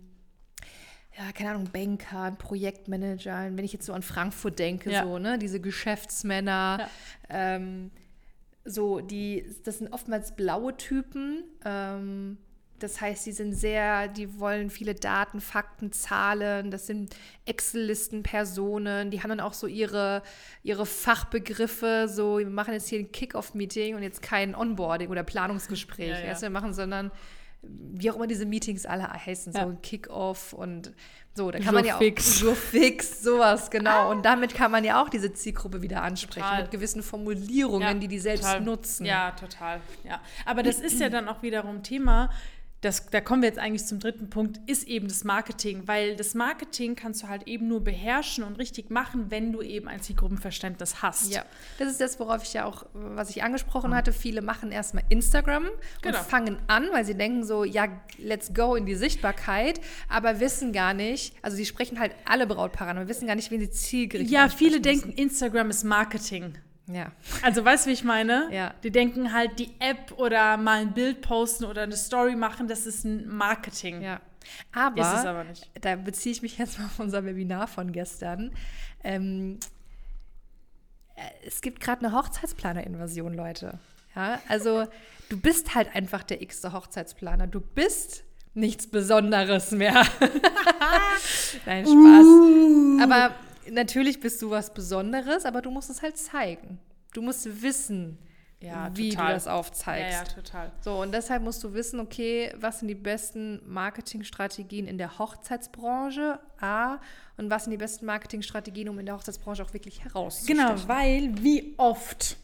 ja, 1.19 1.33
keine 1.33 1.51
Ahnung, 1.51 1.69
Bankern, 1.73 2.39
Projektmanagern, 2.39 3.57
wenn 3.57 3.65
ich 3.65 3.73
jetzt 3.73 3.87
so 3.87 3.93
an 3.93 4.03
Frankfurt 4.03 4.59
denke, 4.59 4.93
ja. 4.93 5.03
so, 5.03 5.19
ne, 5.19 5.37
diese 5.37 5.61
Geschäftsmänner, 5.61 6.79
ja. 6.79 6.89
ähm, 7.29 7.91
so, 8.65 9.01
die, 9.01 9.45
das 9.65 9.79
sind 9.79 9.93
oftmals 9.93 10.37
blaue 10.37 10.77
Typen. 10.77 11.43
Ähm, 11.65 12.39
das 12.79 13.01
heißt, 13.01 13.25
sie 13.25 13.33
sind 13.33 13.53
sehr, 13.55 14.09
die 14.09 14.39
wollen 14.39 14.71
viele 14.71 14.95
Daten, 14.95 15.41
Fakten, 15.41 15.93
Zahlen. 15.93 16.71
Das 16.71 16.87
sind 16.87 17.15
Excel-Listen-Personen. 17.45 19.11
Die 19.11 19.23
haben 19.23 19.31
dann 19.31 19.41
auch 19.41 19.55
so 19.55 19.67
ihre, 19.67 20.23
ihre 20.63 20.87
Fachbegriffe. 20.87 22.07
So, 22.09 22.39
wir 22.39 22.47
machen 22.47 22.75
jetzt 22.75 22.89
hier 22.89 23.01
ein 23.01 23.13
Kick-Off-Meeting 23.13 23.95
und 23.95 24.03
jetzt 24.03 24.23
kein 24.23 24.55
Onboarding 24.55 25.11
oder 25.11 25.23
Planungsgespräch. 25.23 26.11
Ja, 26.11 26.19
ja. 26.19 26.25
Erst 26.25 26.43
wir 26.43 26.51
machen, 26.51 26.73
sondern 26.73 27.11
wie 27.63 28.11
auch 28.11 28.17
immer 28.17 28.27
diese 28.27 28.47
Meetings 28.47 28.87
alle 28.87 29.09
heißen, 29.13 29.53
so 29.53 29.59
ja. 29.59 29.67
ein 29.67 29.83
Kick-Off 29.83 30.53
und 30.53 30.93
so, 31.35 31.53
da 31.53 31.61
kann 31.61 31.75
man 31.75 31.85
ja 31.85 31.95
auch 31.95 31.99
fix. 31.99 32.41
so 32.41 32.53
fix, 32.53 33.23
sowas, 33.23 33.71
genau. 33.71 34.11
Und 34.11 34.25
damit 34.25 34.55
kann 34.55 34.73
man 34.73 34.83
ja 34.83 35.01
auch 35.01 35.09
diese 35.09 35.33
Zielgruppe 35.33 35.83
wieder 35.83 36.03
ansprechen 36.03 36.45
total. 36.45 36.63
mit 36.63 36.71
gewissen 36.73 37.03
Formulierungen, 37.03 37.87
ja, 37.87 37.95
die 37.95 38.09
die 38.09 38.19
selbst 38.19 38.45
total. 38.45 38.61
nutzen. 38.61 39.07
Ja, 39.07 39.31
total. 39.33 39.81
Ja. 40.03 40.21
Aber 40.47 40.65
das 40.65 40.81
ist 40.81 40.99
ja 40.99 41.09
dann 41.11 41.29
auch 41.29 41.43
wiederum 41.43 41.85
Thema, 41.85 42.31
das, 42.81 43.07
da 43.07 43.21
kommen 43.21 43.43
wir 43.43 43.49
jetzt 43.49 43.59
eigentlich 43.59 43.87
zum 43.87 43.99
dritten 43.99 44.31
Punkt, 44.31 44.61
ist 44.67 44.87
eben 44.87 45.09
das 45.09 45.25
Marketing, 45.25 45.83
weil 45.87 46.15
das 46.15 46.35
Marketing 46.35 46.95
kannst 46.95 47.25
du 47.25 47.29
halt 47.29 47.49
eben 47.49 47.67
nur 47.67 47.83
beherrschen 47.83 48.45
und 48.45 48.57
richtig 48.59 48.89
machen, 48.91 49.31
wenn 49.31 49.53
du 49.53 49.63
eben 49.63 49.89
ein 49.89 50.01
Zielgruppenverständnis 50.01 51.03
hast. 51.03 51.33
Ja, 51.35 51.45
das 51.79 51.91
ist 51.91 52.01
das, 52.01 52.21
worauf 52.21 52.45
ich 52.45 52.53
ja 52.53 52.67
auch, 52.67 52.87
was 52.93 53.31
ich 53.31 53.43
angesprochen 53.43 53.95
hatte. 53.95 54.13
Viele 54.13 54.43
machen 54.43 54.71
erstmal 54.71 55.03
Instagram 55.09 55.67
genau. 56.03 56.19
und 56.19 56.25
fangen 56.25 56.59
an, 56.69 56.89
weil 56.93 57.05
sie 57.05 57.17
denken 57.17 57.45
so, 57.45 57.65
ja, 57.65 57.89
let's 58.19 58.55
go 58.55 58.77
in 58.77 58.87
die 58.87 58.95
Sichtbarkeit, 58.95 59.81
aber 60.09 60.39
wissen 60.39 60.73
gar 60.73 60.95
nicht, 60.95 61.35
also 61.43 61.57
sie 61.57 61.67
sprechen 61.67 61.99
halt 61.99 62.13
alle 62.27 62.47
Brautpaare 62.47 62.91
an, 62.91 62.99
aber 62.99 63.09
wissen 63.09 63.27
gar 63.27 63.35
nicht, 63.35 63.51
wen 63.51 63.61
sie 63.61 63.71
zielgerichtet 63.71 64.33
Ja, 64.33 64.49
viele 64.49 64.81
denken, 64.81 65.11
Instagram 65.11 65.71
ist 65.71 65.83
Marketing. 65.83 66.55
Ja. 66.89 67.13
Also 67.43 67.65
weißt 67.65 67.85
du, 67.85 67.91
wie 67.91 67.95
ich 67.95 68.05
meine? 68.05 68.49
Ja. 68.51 68.75
Die 68.83 68.91
denken 68.91 69.33
halt, 69.33 69.59
die 69.59 69.75
App 69.79 70.13
oder 70.17 70.57
mal 70.57 70.81
ein 70.81 70.93
Bild 70.95 71.21
posten 71.21 71.65
oder 71.65 71.83
eine 71.83 71.97
Story 71.97 72.35
machen, 72.35 72.67
das 72.67 72.87
ist 72.87 73.05
ein 73.05 73.29
Marketing. 73.29 74.03
Ja. 74.03 74.21
Aber, 74.73 75.03
ist 75.03 75.21
es 75.21 75.27
aber 75.27 75.45
nicht. 75.45 75.71
da 75.81 75.97
beziehe 75.97 76.33
ich 76.33 76.43
mich 76.43 76.57
jetzt 76.59 76.79
mal 76.79 76.87
auf 76.87 76.99
unser 76.99 77.25
Webinar 77.25 77.69
von 77.69 77.93
gestern. 77.93 78.53
Ähm, 79.05 79.59
äh, 81.15 81.47
es 81.47 81.61
gibt 81.61 81.81
gerade 81.81 82.07
eine 82.07 82.17
Hochzeitsplaner-Invasion, 82.17 83.35
Leute. 83.35 83.79
Ja, 84.17 84.41
also 84.49 84.87
du 85.29 85.39
bist 85.39 85.75
halt 85.75 85.95
einfach 85.95 86.23
der 86.23 86.41
x-te 86.41 86.73
Hochzeitsplaner. 86.73 87.47
Du 87.47 87.61
bist 87.61 88.25
nichts 88.55 88.87
Besonderes 88.87 89.71
mehr. 89.71 89.95
Nein, 91.67 91.85
Spaß. 91.85 92.25
Uh. 92.25 92.99
Aber 93.03 93.35
natürlich 93.71 94.21
bist 94.21 94.41
du 94.43 94.51
was 94.51 94.73
Besonderes, 94.73 95.45
aber 95.45 95.63
du 95.63 95.71
musst 95.71 95.91
es 95.91 96.03
halt 96.03 96.17
zeigen. 96.17 96.79
Du 97.13 97.23
musst 97.23 97.63
wissen, 97.63 98.19
ja, 98.61 98.91
wie 98.95 99.11
total. 99.11 99.29
du 99.29 99.33
das 99.35 99.47
aufzeigst. 99.47 100.13
Ja, 100.13 100.19
ja, 100.19 100.25
total. 100.25 100.73
So, 100.81 101.01
und 101.01 101.13
deshalb 101.13 101.43
musst 101.43 101.63
du 101.63 101.75
wissen, 101.75 102.01
okay, 102.01 102.53
was 102.57 102.81
sind 102.81 102.89
die 102.89 102.95
besten 102.95 103.61
Marketingstrategien 103.67 104.87
in 104.87 104.99
der 104.99 105.19
Hochzeitsbranche? 105.19 106.41
A. 106.61 106.99
Und 107.37 107.51
was 107.51 107.65
sind 107.65 107.71
die 107.71 107.77
besten 107.77 108.07
Marketingstrategien, 108.07 108.89
um 108.89 108.99
in 108.99 109.07
der 109.07 109.15
Hochzeitsbranche 109.15 109.63
auch 109.63 109.73
wirklich 109.73 110.03
herauszustechen? 110.03 110.59
Genau, 110.61 110.89
weil 110.89 111.33
wie 111.41 111.75
oft, 111.77 112.37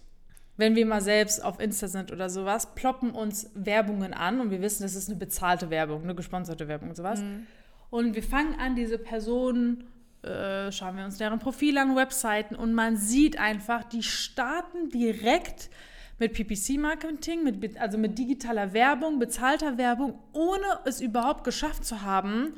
wenn 0.57 0.77
wir 0.77 0.87
mal 0.87 1.01
selbst 1.01 1.43
auf 1.43 1.59
Insta 1.59 1.89
sind 1.89 2.13
oder 2.13 2.31
sowas, 2.31 2.75
ploppen 2.77 3.11
uns 3.11 3.51
Werbungen 3.55 4.15
an 4.15 4.41
und 4.41 4.53
wir 4.53 4.61
wissen, 4.61 4.85
das 4.85 4.95
ist 4.95 5.09
eine 5.09 5.19
bezahlte 5.19 5.69
Werbung, 5.71 6.05
eine 6.05 6.15
gesponserte 6.15 6.69
Werbung 6.69 6.91
und 6.91 6.97
sowas. 6.97 7.21
Mhm. 7.21 7.47
Und 7.91 8.15
wir 8.15 8.23
fangen 8.23 8.59
an, 8.61 8.77
diese 8.77 8.99
Personen 8.99 9.85
äh, 10.25 10.73
schauen 10.73 10.97
wir 10.97 11.05
uns 11.05 11.19
deren 11.19 11.39
Profile 11.39 11.81
an, 11.81 11.97
Webseiten 11.97 12.57
und 12.57 12.75
man 12.75 12.97
sieht 12.97 13.39
einfach, 13.39 13.85
die 13.85 14.03
starten 14.03 14.89
direkt 14.91 15.71
mit 16.19 16.33
PPC-Marketing, 16.33 17.43
mit, 17.43 17.79
also 17.79 17.99
mit 17.99 18.19
digitaler 18.19 18.73
Werbung, 18.73 19.19
bezahlter 19.19 19.79
Werbung, 19.79 20.19
ohne 20.33 20.65
es 20.85 21.01
überhaupt 21.01 21.45
geschafft 21.45 21.85
zu 21.85 22.03
haben, 22.03 22.55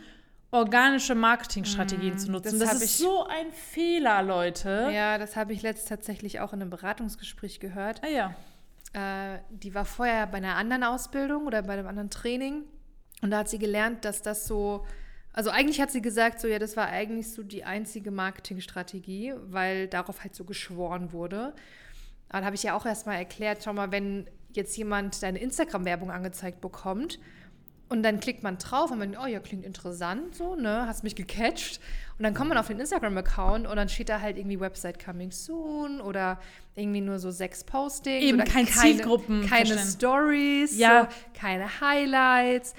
organische 0.51 1.15
Marketingstrategien 1.15 2.15
mm, 2.15 2.19
zu 2.19 2.31
nutzen. 2.31 2.61
Das, 2.61 2.71
das 2.71 2.83
ist 2.83 2.99
so 2.99 3.27
ein 3.27 3.51
Fehler, 3.53 4.23
Leute. 4.23 4.91
Ja, 4.93 5.19
das 5.19 5.37
habe 5.37 5.53
ich 5.53 5.63
letzt 5.63 5.89
tatsächlich 5.89 6.41
auch 6.41 6.53
in 6.53 6.61
einem 6.61 6.71
Beratungsgespräch 6.71 7.61
gehört. 7.61 8.03
Ah 8.05 8.09
ja. 8.09 8.35
Äh, 8.93 9.41
die 9.51 9.75
war 9.75 9.85
vorher 9.85 10.27
bei 10.27 10.39
einer 10.39 10.57
anderen 10.57 10.85
Ausbildung 10.85 11.47
oder 11.47 11.63
bei 11.63 11.75
einem 11.75 11.87
anderen 11.87 12.11
Training 12.11 12.63
und 13.23 13.31
da 13.31 13.39
hat 13.39 13.49
sie 13.49 13.59
gelernt, 13.59 14.05
dass 14.05 14.23
das 14.23 14.47
so 14.47 14.87
also 15.37 15.51
eigentlich 15.51 15.83
hat 15.83 15.91
sie 15.91 16.01
gesagt, 16.01 16.41
so 16.41 16.49
ja, 16.49 16.59
das 16.59 16.79
war 16.79 16.89
eigentlich 16.89 17.31
so 17.31 17.43
die 17.43 17.63
einzige 17.63 18.11
Marketingstrategie, 18.11 19.35
weil 19.45 19.87
darauf 19.87 20.23
halt 20.23 20.35
so 20.35 20.45
geschworen 20.45 21.13
wurde. 21.13 21.53
Aber 22.31 22.41
da 22.41 22.47
habe 22.47 22.57
ich 22.57 22.63
ja 22.63 22.75
auch 22.75 22.87
erstmal 22.87 23.19
erklärt, 23.19 23.63
schau 23.63 23.75
mal, 23.75 23.93
wenn 23.93 24.29
jetzt 24.53 24.75
jemand 24.79 25.23
deine 25.23 25.39
Instagram-Werbung 25.39 26.11
angezeigt 26.11 26.63
bekommt 26.63 27.19
und 27.91 28.03
dann 28.03 28.19
klickt 28.19 28.43
man 28.43 28.57
drauf 28.57 28.91
und 28.91 28.99
man, 28.99 29.15
oh 29.23 29.27
ja, 29.27 29.39
klingt 29.39 29.67
interessant, 29.67 30.35
so, 30.35 30.57
ne, 30.57 30.87
hast 30.87 31.05
mich 31.05 31.15
gecatcht. 31.15 31.81
Und 32.19 32.23
dann 32.23 32.33
kommt 32.33 32.49
man 32.49 32.57
auf 32.57 32.69
den 32.69 32.81
Instagram-Account 32.81 33.67
und 33.67 33.77
dann 33.77 33.91
steht 33.91 34.09
da 34.09 34.23
halt 34.23 34.39
irgendwie 34.39 34.59
Website 34.59 35.05
coming 35.05 35.31
soon 35.31 36.01
oder 36.01 36.39
irgendwie 36.75 37.03
nur 37.03 37.19
so 37.19 37.31
sechs 37.31 37.63
Postings. 37.63 38.25
Eben 38.25 38.41
oder 38.41 38.51
kein 38.51 38.65
keine, 38.65 38.97
Zielgruppen. 38.97 39.47
Keine 39.47 39.79
Stories, 39.79 40.79
ja. 40.79 41.03
So, 41.11 41.39
keine 41.39 41.81
Highlights. 41.81 42.75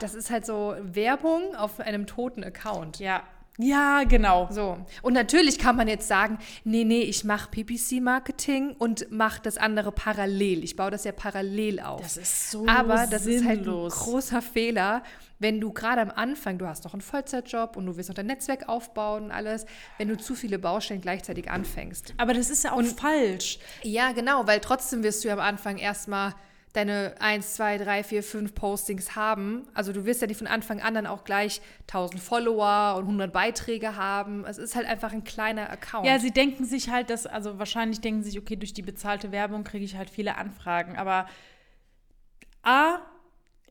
Das 0.00 0.14
ist 0.14 0.30
halt 0.30 0.44
so 0.44 0.74
Werbung 0.82 1.54
auf 1.54 1.78
einem 1.78 2.06
toten 2.06 2.42
Account. 2.42 2.98
Ja, 2.98 3.22
ja, 3.60 4.04
genau. 4.04 4.48
So. 4.50 4.78
Und 5.02 5.12
natürlich 5.12 5.58
kann 5.58 5.76
man 5.76 5.88
jetzt 5.88 6.08
sagen, 6.08 6.38
nee, 6.64 6.84
nee, 6.84 7.02
ich 7.02 7.24
mache 7.24 7.50
PPC-Marketing 7.50 8.74
und 8.78 9.10
mache 9.10 9.40
das 9.42 9.58
andere 9.58 9.92
parallel. 9.92 10.64
Ich 10.64 10.76
baue 10.76 10.90
das 10.90 11.04
ja 11.04 11.12
parallel 11.12 11.80
auf. 11.80 12.00
Das 12.00 12.16
ist 12.16 12.50
so 12.50 12.66
Aber 12.66 13.06
das 13.06 13.24
sinnlos. 13.24 13.42
ist 13.42 13.48
halt 13.48 13.66
ein 13.66 13.88
großer 13.88 14.42
Fehler, 14.42 15.02
wenn 15.38 15.60
du 15.60 15.72
gerade 15.72 16.02
am 16.02 16.10
Anfang, 16.10 16.58
du 16.58 16.66
hast 16.66 16.84
noch 16.84 16.92
einen 16.92 17.00
Vollzeitjob 17.00 17.76
und 17.76 17.86
du 17.86 17.96
willst 17.96 18.10
noch 18.10 18.14
dein 18.14 18.26
Netzwerk 18.26 18.68
aufbauen 18.68 19.24
und 19.24 19.30
alles, 19.30 19.64
wenn 19.96 20.08
du 20.08 20.16
zu 20.16 20.34
viele 20.34 20.58
Baustellen 20.58 21.00
gleichzeitig 21.00 21.50
anfängst. 21.50 22.14
Aber 22.18 22.34
das 22.34 22.50
ist 22.50 22.62
ja 22.62 22.72
auch 22.72 22.76
und, 22.76 23.00
falsch. 23.00 23.58
Ja, 23.82 24.12
genau, 24.12 24.46
weil 24.46 24.60
trotzdem 24.60 25.02
wirst 25.02 25.24
du 25.24 25.28
ja 25.28 25.34
am 25.34 25.40
Anfang 25.40 25.78
erstmal 25.78 26.34
deine 26.72 27.14
1, 27.20 27.54
2, 27.54 27.78
3, 27.78 28.04
4, 28.04 28.22
5 28.22 28.54
Postings 28.54 29.16
haben. 29.16 29.66
Also 29.74 29.92
du 29.92 30.04
wirst 30.04 30.20
ja 30.20 30.26
nicht 30.26 30.38
von 30.38 30.46
Anfang 30.46 30.80
an 30.80 30.94
dann 30.94 31.06
auch 31.06 31.24
gleich 31.24 31.60
1000 31.88 32.20
Follower 32.20 32.94
und 32.96 33.04
100 33.04 33.32
Beiträge 33.32 33.96
haben. 33.96 34.44
Es 34.44 34.58
ist 34.58 34.76
halt 34.76 34.86
einfach 34.86 35.12
ein 35.12 35.24
kleiner 35.24 35.70
Account. 35.70 36.06
Ja, 36.06 36.18
sie 36.18 36.30
denken 36.30 36.64
sich 36.64 36.90
halt, 36.90 37.10
dass, 37.10 37.26
also 37.26 37.58
wahrscheinlich 37.58 38.00
denken 38.00 38.22
sie 38.22 38.30
sich, 38.30 38.38
okay, 38.38 38.56
durch 38.56 38.72
die 38.72 38.82
bezahlte 38.82 39.32
Werbung 39.32 39.64
kriege 39.64 39.84
ich 39.84 39.96
halt 39.96 40.10
viele 40.10 40.36
Anfragen. 40.36 40.96
Aber 40.96 41.26
A, 42.62 43.00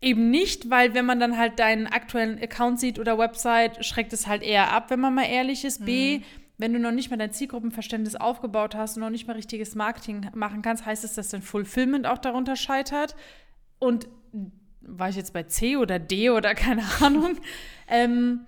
Eben 0.01 0.29
nicht, 0.29 0.69
weil 0.69 0.93
wenn 0.93 1.05
man 1.05 1.19
dann 1.19 1.37
halt 1.37 1.59
deinen 1.59 1.85
aktuellen 1.85 2.41
Account 2.41 2.79
sieht 2.79 2.99
oder 2.99 3.17
Website, 3.17 3.85
schreckt 3.85 4.13
es 4.13 4.27
halt 4.27 4.43
eher 4.43 4.71
ab, 4.71 4.89
wenn 4.89 4.99
man 5.01 5.13
mal 5.13 5.25
ehrlich 5.25 5.65
ist. 5.65 5.81
Mhm. 5.81 5.85
B, 5.85 6.21
wenn 6.59 6.73
du 6.73 6.79
noch 6.79 6.91
nicht 6.91 7.09
mal 7.09 7.17
dein 7.17 7.31
Zielgruppenverständnis 7.31 8.15
aufgebaut 8.15 8.75
hast 8.75 8.97
und 8.97 9.01
noch 9.01 9.09
nicht 9.09 9.27
mal 9.27 9.33
richtiges 9.33 9.75
Marketing 9.75 10.29
machen 10.35 10.61
kannst, 10.61 10.85
heißt 10.85 11.05
es, 11.05 11.13
dass 11.13 11.29
dein 11.29 11.41
Fulfillment 11.41 12.05
auch 12.05 12.17
darunter 12.17 12.57
scheitert. 12.57 13.15
Und 13.79 14.07
war 14.81 15.09
ich 15.09 15.15
jetzt 15.15 15.33
bei 15.33 15.43
C 15.43 15.77
oder 15.77 15.99
D 15.99 16.29
oder 16.29 16.53
keine 16.55 16.83
Ahnung. 17.01 17.37
ähm, 17.87 18.41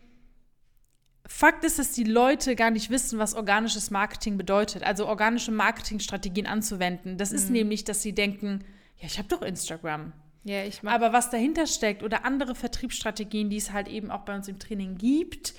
Fakt 1.26 1.64
ist, 1.64 1.80
dass 1.80 1.94
die 1.94 2.04
Leute 2.04 2.58
gar 2.58 2.70
nicht 2.72 2.90
wissen, 2.90 3.18
was 3.18 3.34
organisches 3.34 3.90
Marketing 3.92 4.38
bedeutet, 4.38 4.84
also 4.84 5.08
organische 5.08 5.54
Marketingstrategien 5.54 6.46
anzuwenden. 6.46 7.18
Das 7.18 7.32
ist 7.32 7.48
mhm. 7.48 7.54
nämlich, 7.54 7.86
dass 7.86 8.02
sie 8.02 8.14
denken, 8.14 8.66
ja, 8.98 9.06
ich 9.06 9.18
habe 9.18 9.30
doch 9.30 9.42
Instagram. 9.42 10.12
Ja, 10.44 10.66
ich 10.66 10.84
mag. 10.84 10.94
Aber 10.94 11.14
was 11.14 11.30
dahinter 11.30 11.68
steckt 11.68 12.04
oder 12.04 12.26
andere 12.26 12.56
Vertriebsstrategien, 12.56 13.50
die 13.50 13.58
es 13.58 13.72
halt 13.72 13.88
eben 13.88 14.12
auch 14.12 14.26
bei 14.26 14.36
uns 14.36 14.50
im 14.50 14.60
Training 14.60 14.98
gibt, 14.98 15.54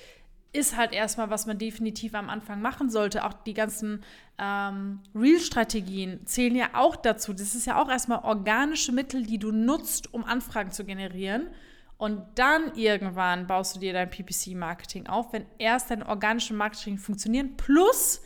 ist 0.53 0.77
halt 0.77 0.93
erstmal, 0.93 1.31
was 1.31 1.47
man 1.47 1.59
definitiv 1.59 2.15
am 2.15 2.29
Anfang 2.29 2.61
machen 2.61 2.91
sollte. 2.91 3.25
Auch 3.25 3.33
die 3.33 3.55
ganzen 3.55 4.03
ähm, 4.39 5.01
Real-Strategien 5.15 6.27
zählen 6.27 6.55
ja 6.55 6.71
auch 6.75 6.97
dazu. 6.97 7.33
Das 7.33 7.55
ist 7.55 7.67
ja 7.67 7.81
auch 7.81 7.89
erstmal 7.89 8.19
organische 8.25 8.93
Mittel, 8.93 9.25
die 9.25 9.39
du 9.39 9.51
nutzt, 9.51 10.13
um 10.13 10.25
Anfragen 10.25 10.71
zu 10.71 10.85
generieren. 10.85 11.49
Und 11.97 12.21
dann 12.35 12.75
irgendwann 12.75 13.47
baust 13.47 13.77
du 13.77 13.81
dir 13.81 13.93
dein 13.93 14.11
PPC-Marketing 14.11 15.07
auf, 15.07 15.33
wenn 15.33 15.47
erst 15.59 15.91
dein 15.91 16.03
organisches 16.03 16.57
Marketing 16.57 16.99
funktioniert. 16.99 17.57
Plus, 17.57 18.21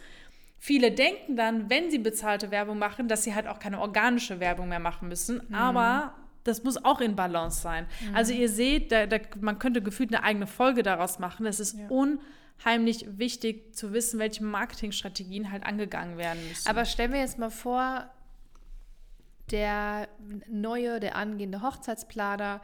viele 0.59 0.91
denken 0.91 1.37
dann, 1.37 1.71
wenn 1.71 1.91
sie 1.91 1.99
bezahlte 1.99 2.51
Werbung 2.51 2.79
machen, 2.79 3.07
dass 3.07 3.23
sie 3.23 3.35
halt 3.35 3.47
auch 3.47 3.59
keine 3.59 3.81
organische 3.81 4.41
Werbung 4.41 4.69
mehr 4.69 4.81
machen 4.81 5.09
müssen. 5.09 5.43
Mhm. 5.49 5.55
Aber 5.55 6.15
das 6.47 6.63
muss 6.63 6.83
auch 6.85 7.01
in 7.01 7.17
Balance 7.17 7.61
sein. 7.61 7.87
Mhm. 8.09 8.17
Also 8.17 8.33
ihr 8.33 8.49
seht, 8.49 8.93
da, 8.93 9.07
da, 9.07 9.19
man 9.41 9.59
könnte 9.59 9.83
gefühlt 9.83 10.15
eine 10.15 10.23
eigene 10.23 10.47
Folge 10.47 10.83
daraus 10.83 11.19
machen. 11.19 11.47
Es 11.47 11.61
ist 11.61 11.79
ja. 11.79 11.87
unheimlich 11.89 13.07
wichtig 13.19 13.75
zu 13.75 13.93
wissen, 13.93 14.19
welche 14.19 14.45
Marketingstrategien 14.45 15.51
halt 15.51 15.65
angegangen 15.65 16.19
werden 16.19 16.47
müssen. 16.49 16.69
Aber 16.69 16.85
stellen 16.85 17.13
wir 17.13 17.21
jetzt 17.21 17.39
mal 17.39 17.51
vor, 17.51 18.09
der 19.51 20.09
neue, 20.49 21.01
der 21.01 21.17
angehende 21.17 21.63
Hochzeitsplaner, 21.63 22.61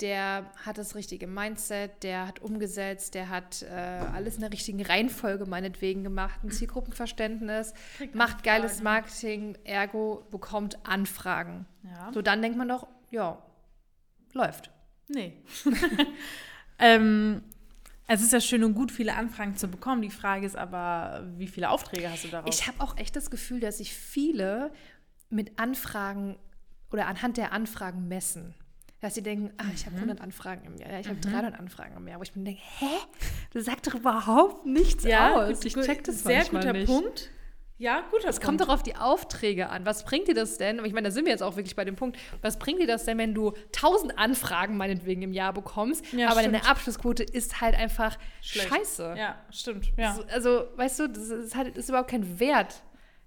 der 0.00 0.50
hat 0.64 0.78
das 0.78 0.96
richtige 0.96 1.26
Mindset, 1.26 2.02
der 2.02 2.26
hat 2.26 2.40
umgesetzt, 2.40 3.14
der 3.14 3.28
hat 3.28 3.62
äh, 3.62 3.66
alles 3.68 4.34
in 4.34 4.40
der 4.40 4.52
richtigen 4.52 4.82
Reihenfolge 4.84 5.46
meinetwegen 5.46 6.02
gemacht, 6.02 6.42
ein 6.42 6.50
Zielgruppenverständnis, 6.50 7.74
Kriegt 7.98 8.14
macht 8.14 8.42
geiles 8.42 8.82
Marketing, 8.82 9.56
ergo 9.62 10.24
bekommt 10.30 10.84
Anfragen. 10.84 11.66
Ja. 11.84 12.12
So, 12.12 12.22
dann 12.22 12.42
denkt 12.42 12.58
man 12.58 12.68
doch, 12.68 12.88
ja, 13.14 13.38
läuft. 14.32 14.70
Nee. 15.08 15.42
ähm, 16.78 17.42
es 18.08 18.22
ist 18.22 18.32
ja 18.32 18.40
schön 18.40 18.64
und 18.64 18.74
gut, 18.74 18.90
viele 18.90 19.14
Anfragen 19.14 19.56
zu 19.56 19.68
bekommen. 19.68 20.02
Die 20.02 20.10
Frage 20.10 20.44
ist 20.44 20.56
aber, 20.56 21.24
wie 21.36 21.46
viele 21.46 21.70
Aufträge 21.70 22.10
hast 22.10 22.24
du 22.24 22.28
daraus? 22.28 22.54
Ich 22.54 22.66
habe 22.66 22.80
auch 22.82 22.96
echt 22.98 23.14
das 23.16 23.30
Gefühl, 23.30 23.60
dass 23.60 23.78
sich 23.78 23.94
viele 23.94 24.72
mit 25.30 25.58
Anfragen 25.58 26.36
oder 26.90 27.06
anhand 27.06 27.36
der 27.36 27.52
Anfragen 27.52 28.08
messen. 28.08 28.54
Dass 29.00 29.14
sie 29.14 29.22
denken, 29.22 29.52
ah, 29.58 29.66
ich 29.74 29.86
habe 29.86 29.96
100 29.96 30.18
mhm. 30.18 30.24
Anfragen 30.24 30.64
im 30.66 30.76
Jahr, 30.76 30.90
ja, 30.90 30.98
ich 30.98 31.06
habe 31.06 31.16
mhm. 31.16 31.22
300 31.22 31.60
Anfragen 31.60 31.96
im 31.96 32.08
Jahr. 32.08 32.18
Wo 32.18 32.22
ich 32.22 32.34
mir 32.34 32.42
denke, 32.42 32.62
hä? 32.78 32.86
Das 33.52 33.64
sagt 33.64 33.86
doch 33.86 33.94
überhaupt 33.94 34.66
nichts 34.66 35.04
ja, 35.04 35.34
aus. 35.34 35.60
Gut, 35.60 35.66
ich 35.66 35.74
check 35.74 36.02
das 36.04 36.24
Sehr 36.24 36.44
guter 36.46 36.72
nicht. 36.72 36.86
Punkt. 36.86 37.30
Ja, 37.76 38.02
gut. 38.10 38.24
Es 38.24 38.40
kommt 38.40 38.60
doch 38.60 38.68
auf 38.68 38.82
die 38.82 38.94
Aufträge 38.94 39.68
an. 39.68 39.84
Was 39.84 40.04
bringt 40.04 40.28
dir 40.28 40.34
das 40.34 40.58
denn? 40.58 40.84
Ich 40.84 40.92
meine, 40.92 41.08
da 41.08 41.10
sind 41.10 41.24
wir 41.24 41.32
jetzt 41.32 41.42
auch 41.42 41.56
wirklich 41.56 41.74
bei 41.74 41.84
dem 41.84 41.96
Punkt. 41.96 42.18
Was 42.40 42.58
bringt 42.58 42.80
dir 42.80 42.86
das 42.86 43.04
denn, 43.04 43.18
wenn 43.18 43.34
du 43.34 43.52
1000 43.74 44.16
Anfragen 44.16 44.76
meinetwegen 44.76 45.22
im 45.22 45.32
Jahr 45.32 45.52
bekommst, 45.52 46.04
ja, 46.12 46.28
aber 46.28 46.40
stimmt. 46.40 46.54
deine 46.54 46.68
Abschlussquote 46.68 47.24
ist 47.24 47.60
halt 47.60 47.74
einfach 47.74 48.16
Schlecht. 48.40 48.68
scheiße? 48.68 49.14
Ja, 49.18 49.36
stimmt. 49.50 49.92
Ja. 49.96 50.18
Also, 50.32 50.66
weißt 50.76 51.00
du, 51.00 51.08
das 51.08 51.28
ist, 51.28 51.56
halt, 51.56 51.76
ist 51.76 51.88
überhaupt 51.88 52.10
kein 52.10 52.38
Wert, 52.38 52.82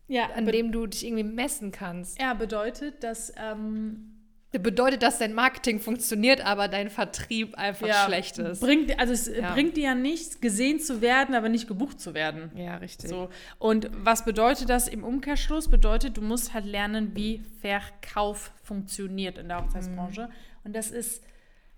ja, 0.08 0.30
an 0.36 0.46
dem 0.46 0.72
du 0.72 0.88
dich 0.88 1.06
irgendwie 1.06 1.24
messen 1.24 1.72
kannst. 1.72 2.20
Ja, 2.20 2.34
bedeutet, 2.34 3.04
dass 3.04 3.34
ähm, 3.38 4.17
bedeutet, 4.52 5.04
dass 5.04 5.20
dein 5.20 5.34
Marketing 5.34 5.80
funktioniert, 5.80 6.42
aber 6.46 6.68
dein 6.68 6.90
Vertrieb 6.90 7.56
einfach 7.56 7.88
ja, 7.88 8.06
schlecht 8.06 8.38
ist. 8.38 8.62
Bringt, 8.62 8.98
also 8.98 9.12
es 9.12 9.28
ja. 9.28 9.54
bringt 9.54 9.76
dir 9.76 9.84
ja 9.84 9.96
nichts, 9.96 10.40
gesehen 10.40 10.80
zu 10.80 11.02
werden, 11.02 11.36
aber 11.36 11.50
nicht 11.50 11.68
gebucht 11.68 12.00
zu 12.00 12.14
werden. 12.14 12.52
Ja, 12.56 12.78
richtig. 12.78 13.10
So. 13.10 13.30
Und 13.60 13.90
was 13.94 14.24
bedeutet 14.24 14.70
das 14.70 14.88
im 14.88 15.04
Umkehrschluss? 15.04 15.70
Bedeutet, 15.70 16.18
du 16.18 16.22
musst 16.22 16.54
halt 16.54 16.66
lernen, 16.66 17.14
wie 17.14 17.44
Verkauf 17.62 18.52
funktioniert 18.64 19.38
in 19.38 19.50
der 19.50 19.64
Hochzeitsbranche. 19.64 20.28
Mhm. 20.28 20.34
Und 20.64 20.76
das 20.76 20.92
ist 20.92 21.24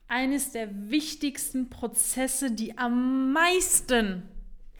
eines 0.07 0.51
der 0.51 0.69
wichtigsten 0.89 1.69
Prozesse, 1.69 2.51
die 2.51 2.77
am 2.77 3.33
meisten 3.33 4.23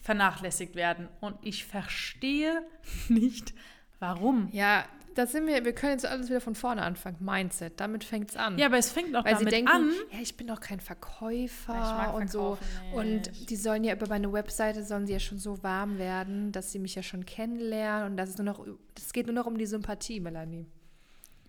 vernachlässigt 0.02 0.76
werden. 0.76 1.08
Und 1.22 1.38
ich 1.42 1.66
verstehe 1.66 2.62
nicht, 3.10 3.54
warum. 4.00 4.50
Ja, 4.52 4.86
das 5.20 5.34
sind 5.34 5.48
wir, 5.48 5.66
wir 5.66 5.74
können 5.74 5.92
jetzt 5.92 6.06
alles 6.06 6.30
wieder 6.30 6.40
von 6.40 6.56
vorne 6.56 6.82
anfangen. 6.82 7.18
Mindset, 7.20 7.78
damit 7.82 8.06
fängt 8.06 8.30
es 8.32 8.38
an. 8.38 8.58
Ja, 8.58 8.68
aber 8.68 8.78
es 8.78 8.90
fängt 8.90 9.14
auch 9.18 9.26
Weil 9.26 9.34
damit 9.34 9.50
sie 9.50 9.56
denken, 9.56 9.70
an. 9.70 9.92
Ja, 10.14 10.20
ich 10.22 10.38
bin 10.38 10.48
doch 10.48 10.62
kein 10.62 10.80
Verkäufer 10.80 12.14
und 12.16 12.32
so. 12.32 12.58
Nicht. 12.94 12.94
Und 12.94 13.50
die 13.50 13.58
sollen 13.58 13.84
ja 13.84 13.94
über 13.94 14.08
meine 14.08 14.32
Webseite 14.32 14.86
sollen 14.86 15.06
sie 15.08 15.14
ja 15.14 15.20
schon 15.20 15.38
so 15.38 15.62
warm 15.62 15.98
werden, 15.98 16.54
dass 16.54 16.72
sie 16.72 16.80
mich 16.80 16.96
ja 16.96 17.04
schon 17.04 17.26
kennenlernen 17.26 18.12
und 18.12 18.18
das 18.18 18.30
ist 18.30 18.38
nur 18.38 18.46
noch, 18.46 18.66
das 18.96 19.12
geht 19.12 19.26
nur 19.26 19.36
noch 19.36 19.46
um 19.46 19.58
die 19.58 19.66
Sympathie, 19.66 20.22
Melanie. 20.22 20.66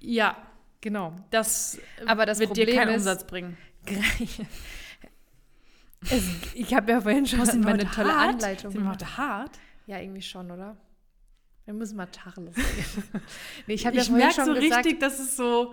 Ja, 0.00 0.36
genau. 0.80 1.14
Das, 1.30 1.78
aber 2.06 2.26
das 2.26 2.40
wird 2.40 2.48
Problem 2.48 2.66
dir 2.66 2.74
keinen 2.74 2.88
ist, 2.90 3.02
Umsatz 3.02 3.24
bringen. 3.24 3.56
es, 6.10 6.24
ich 6.54 6.74
habe 6.74 6.90
ja 6.90 7.00
vorhin 7.00 7.24
schon 7.24 7.40
eine 7.66 7.88
tolle 7.88 8.12
hart? 8.12 8.34
Anleitung. 8.34 8.72
Sind 8.72 8.82
wir 8.82 9.16
hart? 9.16 9.58
Ja, 9.86 10.00
irgendwie 10.00 10.22
schon, 10.22 10.50
oder? 10.50 10.76
Wir 11.70 11.78
müssen 11.78 11.96
mal 11.96 12.06
Tacheles 12.06 12.56
reden. 12.56 13.22
nee, 13.68 13.74
ich 13.74 13.86
ich 13.86 13.94
ja 14.08 14.12
merke 14.12 14.44
so 14.44 14.54
gesagt, 14.54 14.86
richtig, 14.86 14.98
dass 14.98 15.20
es 15.20 15.36
so, 15.36 15.72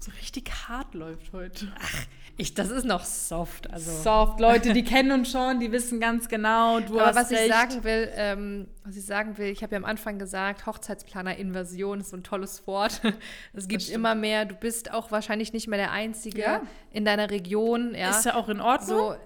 so 0.00 0.10
richtig 0.22 0.50
hart 0.68 0.94
läuft 0.94 1.34
heute. 1.34 1.70
Ach, 1.78 2.06
ich, 2.38 2.54
das 2.54 2.70
ist 2.70 2.86
noch 2.86 3.04
soft. 3.04 3.70
Also. 3.70 3.92
Soft, 3.92 4.40
Leute, 4.40 4.72
die 4.72 4.82
kennen 4.82 5.12
uns 5.12 5.30
schon, 5.30 5.60
die 5.60 5.70
wissen 5.70 6.00
ganz 6.00 6.30
genau, 6.30 6.80
du 6.80 6.98
Aber 6.98 7.08
hast 7.08 7.16
was 7.16 7.30
recht. 7.30 7.42
ich 7.42 7.52
sagen 7.52 7.84
will, 7.84 8.10
ähm, 8.14 8.68
was 8.82 8.96
ich 8.96 9.04
sagen 9.04 9.36
will, 9.36 9.48
ich 9.48 9.62
habe 9.62 9.74
ja 9.74 9.76
am 9.76 9.84
Anfang 9.84 10.18
gesagt, 10.18 10.64
Hochzeitsplaner-Inversion 10.64 12.00
ist 12.00 12.08
so 12.08 12.16
ein 12.16 12.22
tolles 12.22 12.66
Wort. 12.66 13.02
Es 13.52 13.68
gibt 13.68 13.86
immer 13.90 14.14
mehr, 14.14 14.46
du 14.46 14.54
bist 14.54 14.94
auch 14.94 15.10
wahrscheinlich 15.12 15.52
nicht 15.52 15.68
mehr 15.68 15.78
der 15.78 15.90
Einzige 15.90 16.40
ja. 16.40 16.62
in 16.90 17.04
deiner 17.04 17.28
Region. 17.28 17.94
Ja. 17.94 18.08
Ist 18.08 18.24
ja 18.24 18.34
auch 18.34 18.48
in 18.48 18.62
Ordnung. 18.62 18.98
So, 18.98 19.16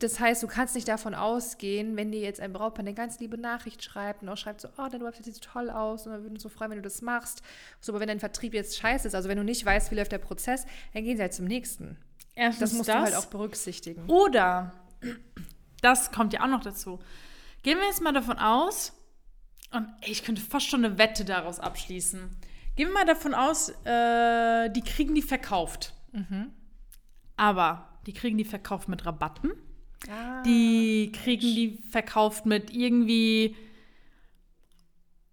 das 0.00 0.18
heißt, 0.18 0.42
du 0.42 0.46
kannst 0.46 0.74
nicht 0.74 0.88
davon 0.88 1.14
ausgehen, 1.14 1.94
wenn 1.94 2.10
dir 2.10 2.20
jetzt 2.20 2.40
ein 2.40 2.54
Brautpaar 2.54 2.80
eine 2.80 2.94
ganz 2.94 3.20
liebe 3.20 3.36
Nachricht 3.36 3.84
schreibt 3.84 4.22
und 4.22 4.30
auch 4.30 4.36
schreibt 4.36 4.62
so, 4.62 4.68
oh, 4.78 4.88
deine 4.90 5.04
Website 5.04 5.26
sieht 5.26 5.34
so 5.34 5.40
toll 5.42 5.68
aus 5.68 6.06
und 6.06 6.12
wir 6.12 6.22
würden 6.22 6.34
uns 6.34 6.42
so 6.42 6.48
freuen, 6.48 6.70
wenn 6.70 6.78
du 6.78 6.82
das 6.82 7.02
machst. 7.02 7.42
So, 7.80 7.92
aber 7.92 8.00
wenn 8.00 8.08
dein 8.08 8.18
Vertrieb 8.18 8.54
jetzt 8.54 8.78
scheiße 8.78 9.06
ist, 9.06 9.14
also 9.14 9.28
wenn 9.28 9.36
du 9.36 9.44
nicht 9.44 9.64
weißt, 9.64 9.90
wie 9.90 9.96
läuft 9.96 10.12
der 10.12 10.18
Prozess, 10.18 10.64
dann 10.94 11.04
gehen 11.04 11.16
sie 11.16 11.22
halt 11.22 11.34
zum 11.34 11.44
nächsten. 11.44 11.98
Erstens 12.34 12.70
das 12.70 12.78
musst 12.78 12.88
das. 12.88 12.96
du 12.96 13.02
halt 13.02 13.14
auch 13.14 13.26
berücksichtigen. 13.26 14.08
Oder, 14.08 14.72
das 15.82 16.10
kommt 16.12 16.32
ja 16.32 16.44
auch 16.44 16.48
noch 16.48 16.62
dazu, 16.62 16.98
gehen 17.62 17.78
wir 17.78 17.86
jetzt 17.86 18.00
mal 18.00 18.12
davon 18.12 18.38
aus, 18.38 18.94
und 19.70 19.86
ey, 20.00 20.12
ich 20.12 20.24
könnte 20.24 20.40
fast 20.40 20.66
schon 20.66 20.84
eine 20.84 20.96
Wette 20.96 21.26
daraus 21.26 21.60
abschließen. 21.60 22.36
Gehen 22.74 22.88
wir 22.88 22.94
mal 22.94 23.04
davon 23.04 23.34
aus, 23.34 23.68
äh, 23.84 24.70
die 24.70 24.80
kriegen 24.80 25.14
die 25.14 25.22
verkauft. 25.22 25.92
Mhm. 26.12 26.52
Aber 27.36 28.00
die 28.06 28.14
kriegen 28.14 28.38
die 28.38 28.44
verkauft 28.44 28.88
mit 28.88 29.04
Rabatten 29.04 29.52
Ah, 30.08 30.42
die 30.42 31.12
kriegen 31.12 31.54
die 31.54 31.78
verkauft 31.90 32.46
mit 32.46 32.74
irgendwie 32.74 33.56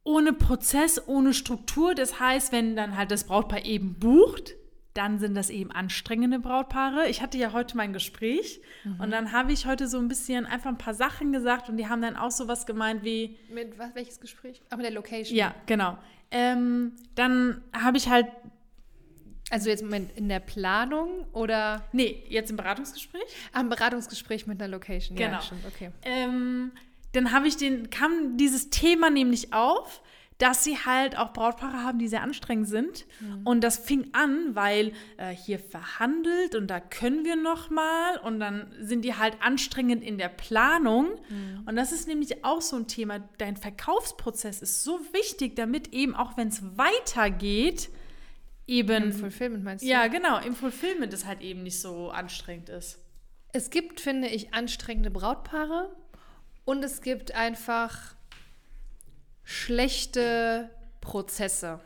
ohne 0.03 0.33
Prozess, 0.33 1.05
ohne 1.07 1.33
Struktur. 1.33 1.93
Das 1.93 2.19
heißt, 2.19 2.51
wenn 2.51 2.75
dann 2.75 2.97
halt 2.97 3.11
das 3.11 3.25
Brautpaar 3.25 3.65
eben 3.65 3.95
bucht, 3.99 4.55
dann 4.93 5.19
sind 5.19 5.35
das 5.35 5.49
eben 5.49 5.71
anstrengende 5.71 6.39
Brautpaare. 6.39 7.07
Ich 7.07 7.21
hatte 7.21 7.37
ja 7.37 7.53
heute 7.53 7.77
mein 7.77 7.93
Gespräch 7.93 8.61
mhm. 8.83 8.99
und 8.99 9.11
dann 9.11 9.31
habe 9.31 9.51
ich 9.51 9.65
heute 9.67 9.87
so 9.87 9.99
ein 9.99 10.07
bisschen 10.07 10.45
einfach 10.45 10.69
ein 10.69 10.77
paar 10.77 10.95
Sachen 10.95 11.31
gesagt 11.31 11.69
und 11.69 11.77
die 11.77 11.87
haben 11.87 12.01
dann 12.01 12.15
auch 12.15 12.31
so 12.31 12.47
was 12.47 12.65
gemeint 12.65 13.03
wie. 13.03 13.37
Mit 13.53 13.77
was, 13.77 13.93
welches 13.93 14.19
Gespräch? 14.19 14.61
Ach, 14.69 14.77
mit 14.77 14.85
der 14.85 14.93
Location. 14.93 15.37
Ja, 15.37 15.53
genau. 15.67 15.97
Ähm, 16.31 16.93
dann 17.15 17.61
habe 17.73 17.97
ich 17.97 18.09
halt 18.09 18.27
also 19.49 19.69
jetzt 19.69 19.83
Moment, 19.83 20.11
in 20.17 20.27
der 20.29 20.39
Planung 20.39 21.25
oder? 21.31 21.85
Nee, 21.93 22.23
jetzt 22.27 22.49
im 22.49 22.57
Beratungsgespräch. 22.57 23.23
Ah, 23.53 23.61
im 23.61 23.69
Beratungsgespräch 23.69 24.47
mit 24.47 24.61
einer 24.61 24.69
Location. 24.69 25.17
Genau. 25.17 25.33
Ja, 25.33 25.41
stimmt, 25.41 25.65
okay. 25.65 25.91
Ähm, 26.03 26.71
dann 27.13 27.31
habe 27.31 27.47
ich 27.47 27.57
den, 27.57 27.89
kam 27.89 28.37
dieses 28.37 28.69
Thema 28.69 29.09
nämlich 29.09 29.53
auf, 29.53 30.01
dass 30.37 30.63
sie 30.63 30.77
halt 30.77 31.17
auch 31.17 31.33
Brautpaare 31.33 31.83
haben, 31.83 31.97
die 31.97 32.07
sehr 32.07 32.21
anstrengend 32.21 32.67
sind. 32.67 33.05
Mhm. 33.19 33.41
Und 33.47 33.63
das 33.63 33.77
fing 33.77 34.09
an, 34.11 34.53
weil 34.53 34.91
äh, 35.17 35.29
hier 35.29 35.57
verhandelt 35.57 36.53
und 36.53 36.67
da 36.67 36.79
können 36.79 37.25
wir 37.25 37.35
noch 37.35 37.69
mal 37.69 38.17
und 38.19 38.39
dann 38.39 38.71
sind 38.79 39.03
die 39.03 39.15
halt 39.15 39.41
anstrengend 39.41 40.03
in 40.03 40.17
der 40.17 40.29
Planung. 40.29 41.07
Mhm. 41.29 41.63
Und 41.65 41.75
das 41.75 41.91
ist 41.91 42.07
nämlich 42.07 42.43
auch 42.45 42.61
so 42.61 42.75
ein 42.75 42.87
Thema. 42.87 43.19
Dein 43.39 43.57
Verkaufsprozess 43.57 44.61
ist 44.61 44.83
so 44.83 44.99
wichtig, 45.11 45.55
damit 45.55 45.93
eben 45.93 46.15
auch 46.15 46.37
wenn 46.37 46.49
es 46.49 46.61
weitergeht, 46.77 47.89
eben. 48.67 49.05
Im 49.05 49.13
Fulfillment 49.13 49.63
meinst 49.63 49.83
du? 49.83 49.89
Ja, 49.89 50.07
genau, 50.07 50.39
im 50.39 50.55
Fulfillment 50.55 51.13
es 51.13 51.25
halt 51.25 51.41
eben 51.41 51.63
nicht 51.63 51.79
so 51.81 52.09
anstrengend 52.11 52.69
ist. 52.69 52.99
Es 53.53 53.69
gibt, 53.69 53.99
finde 54.01 54.27
ich, 54.27 54.53
anstrengende 54.53 55.09
Brautpaare 55.09 55.89
und 56.65 56.83
es 56.83 57.01
gibt 57.01 57.33
einfach 57.33 58.15
schlechte 59.43 60.69
Prozesse. 61.01 61.79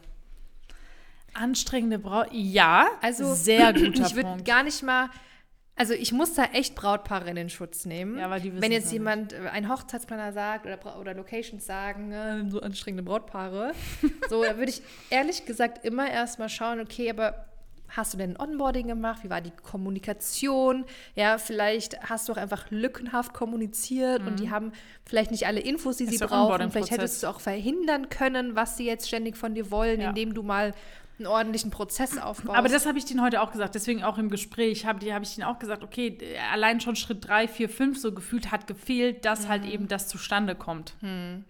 Anstrengende 1.34 2.00
Braut. 2.00 2.28
Ja, 2.32 2.88
Also 3.02 3.34
sehr 3.34 3.72
guter 3.74 4.06
ich 4.06 4.16
würde 4.16 4.30
Punkt. 4.30 4.46
gar 4.46 4.64
nicht 4.64 4.84
mal, 4.84 5.10
also 5.76 5.94
ich 5.94 6.12
muss 6.12 6.34
da 6.36 6.44
echt 6.54 6.76
Brautpaare 6.76 7.30
in 7.30 7.36
den 7.36 7.50
Schutz 7.50 7.86
nehmen. 7.86 8.20
Ja, 8.20 8.30
weil 8.30 8.42
die 8.42 8.50
Wenn 8.54 8.58
wissen's 8.62 8.74
jetzt 8.76 8.92
jemand, 8.94 9.34
äh, 9.34 9.38
ein 9.52 9.68
Hochzeitsplaner 9.70 10.32
sagt 10.34 10.66
oder, 10.66 11.00
oder 11.00 11.14
Locations 11.14 11.66
sagen, 11.66 12.12
äh, 12.12 12.50
so 12.50 12.62
anstrengende 12.62 13.04
Brautpaare, 13.04 13.74
so, 14.30 14.44
da 14.44 14.58
würde 14.58 14.70
ich 14.72 14.82
ehrlich 15.10 15.46
gesagt 15.46 15.84
immer 15.86 16.10
erstmal 16.10 16.50
schauen, 16.50 16.80
okay, 16.80 17.10
aber 17.10 17.46
hast 17.94 18.14
du 18.14 18.18
denn 18.18 18.38
ein 18.38 18.40
Onboarding 18.40 18.88
gemacht? 18.88 19.24
Wie 19.24 19.30
war 19.30 19.42
die 19.42 19.52
Kommunikation? 19.52 20.86
Ja, 21.16 21.38
vielleicht 21.38 22.02
hast 22.10 22.30
du 22.30 22.34
auch 22.34 22.38
einfach 22.38 22.70
lückenhaft 22.72 23.34
kommuniziert 23.34 24.22
und 24.26 24.40
die 24.40 24.50
haben 24.50 24.72
vielleicht 25.06 25.32
nicht 25.32 25.46
alle 25.46 25.60
Infos, 25.60 25.98
die 25.98 26.06
Mhm. 26.06 26.10
Ist 26.12 26.20
sie 26.20 26.26
brauchen. 26.26 26.72
Vielleicht 26.72 26.92
hättest 26.92 27.24
du 27.24 27.28
auch 27.28 27.42
verhindern 27.42 28.08
können, 28.10 28.56
was 28.56 28.78
sie 28.78 28.86
jetzt 28.86 29.08
ständig 29.08 29.36
von 29.36 29.56
dir 29.56 29.72
wollen, 29.72 30.00
Ja. 30.00 30.10
indem 30.10 30.34
du 30.34 30.42
mal 30.42 30.74
einen 31.26 31.28
ordentlichen 31.32 31.72
Prozess 31.72 32.18
aufbaust. 32.18 32.58
Aber 32.58 32.68
das 32.70 32.86
habe 32.86 32.98
ich 32.98 33.06
denen 33.06 33.22
heute 33.22 33.42
auch 33.42 33.52
gesagt, 33.52 33.76
deswegen 33.76 34.04
auch 34.04 34.18
im 34.18 34.30
Gespräch 34.30 34.86
habe 34.86 35.06
hab 35.14 35.24
ich 35.24 35.36
denen 35.36 35.48
auch 35.48 35.60
gesagt, 35.60 35.84
okay, 35.84 36.18
allein 36.52 36.80
schon 36.82 36.96
Schritt 36.96 37.28
3, 37.28 37.48
4, 37.48 37.70
5 37.70 38.00
so 38.00 38.14
gefühlt 38.14 38.52
hat 38.52 38.68
gefehlt, 38.68 39.26
dass 39.26 39.48
halt 39.48 39.64
Mhm. 39.64 39.72
eben 39.72 39.88
das 39.88 40.08
zustande 40.08 40.56
kommt. 40.56 40.94
Sind 41.02 41.46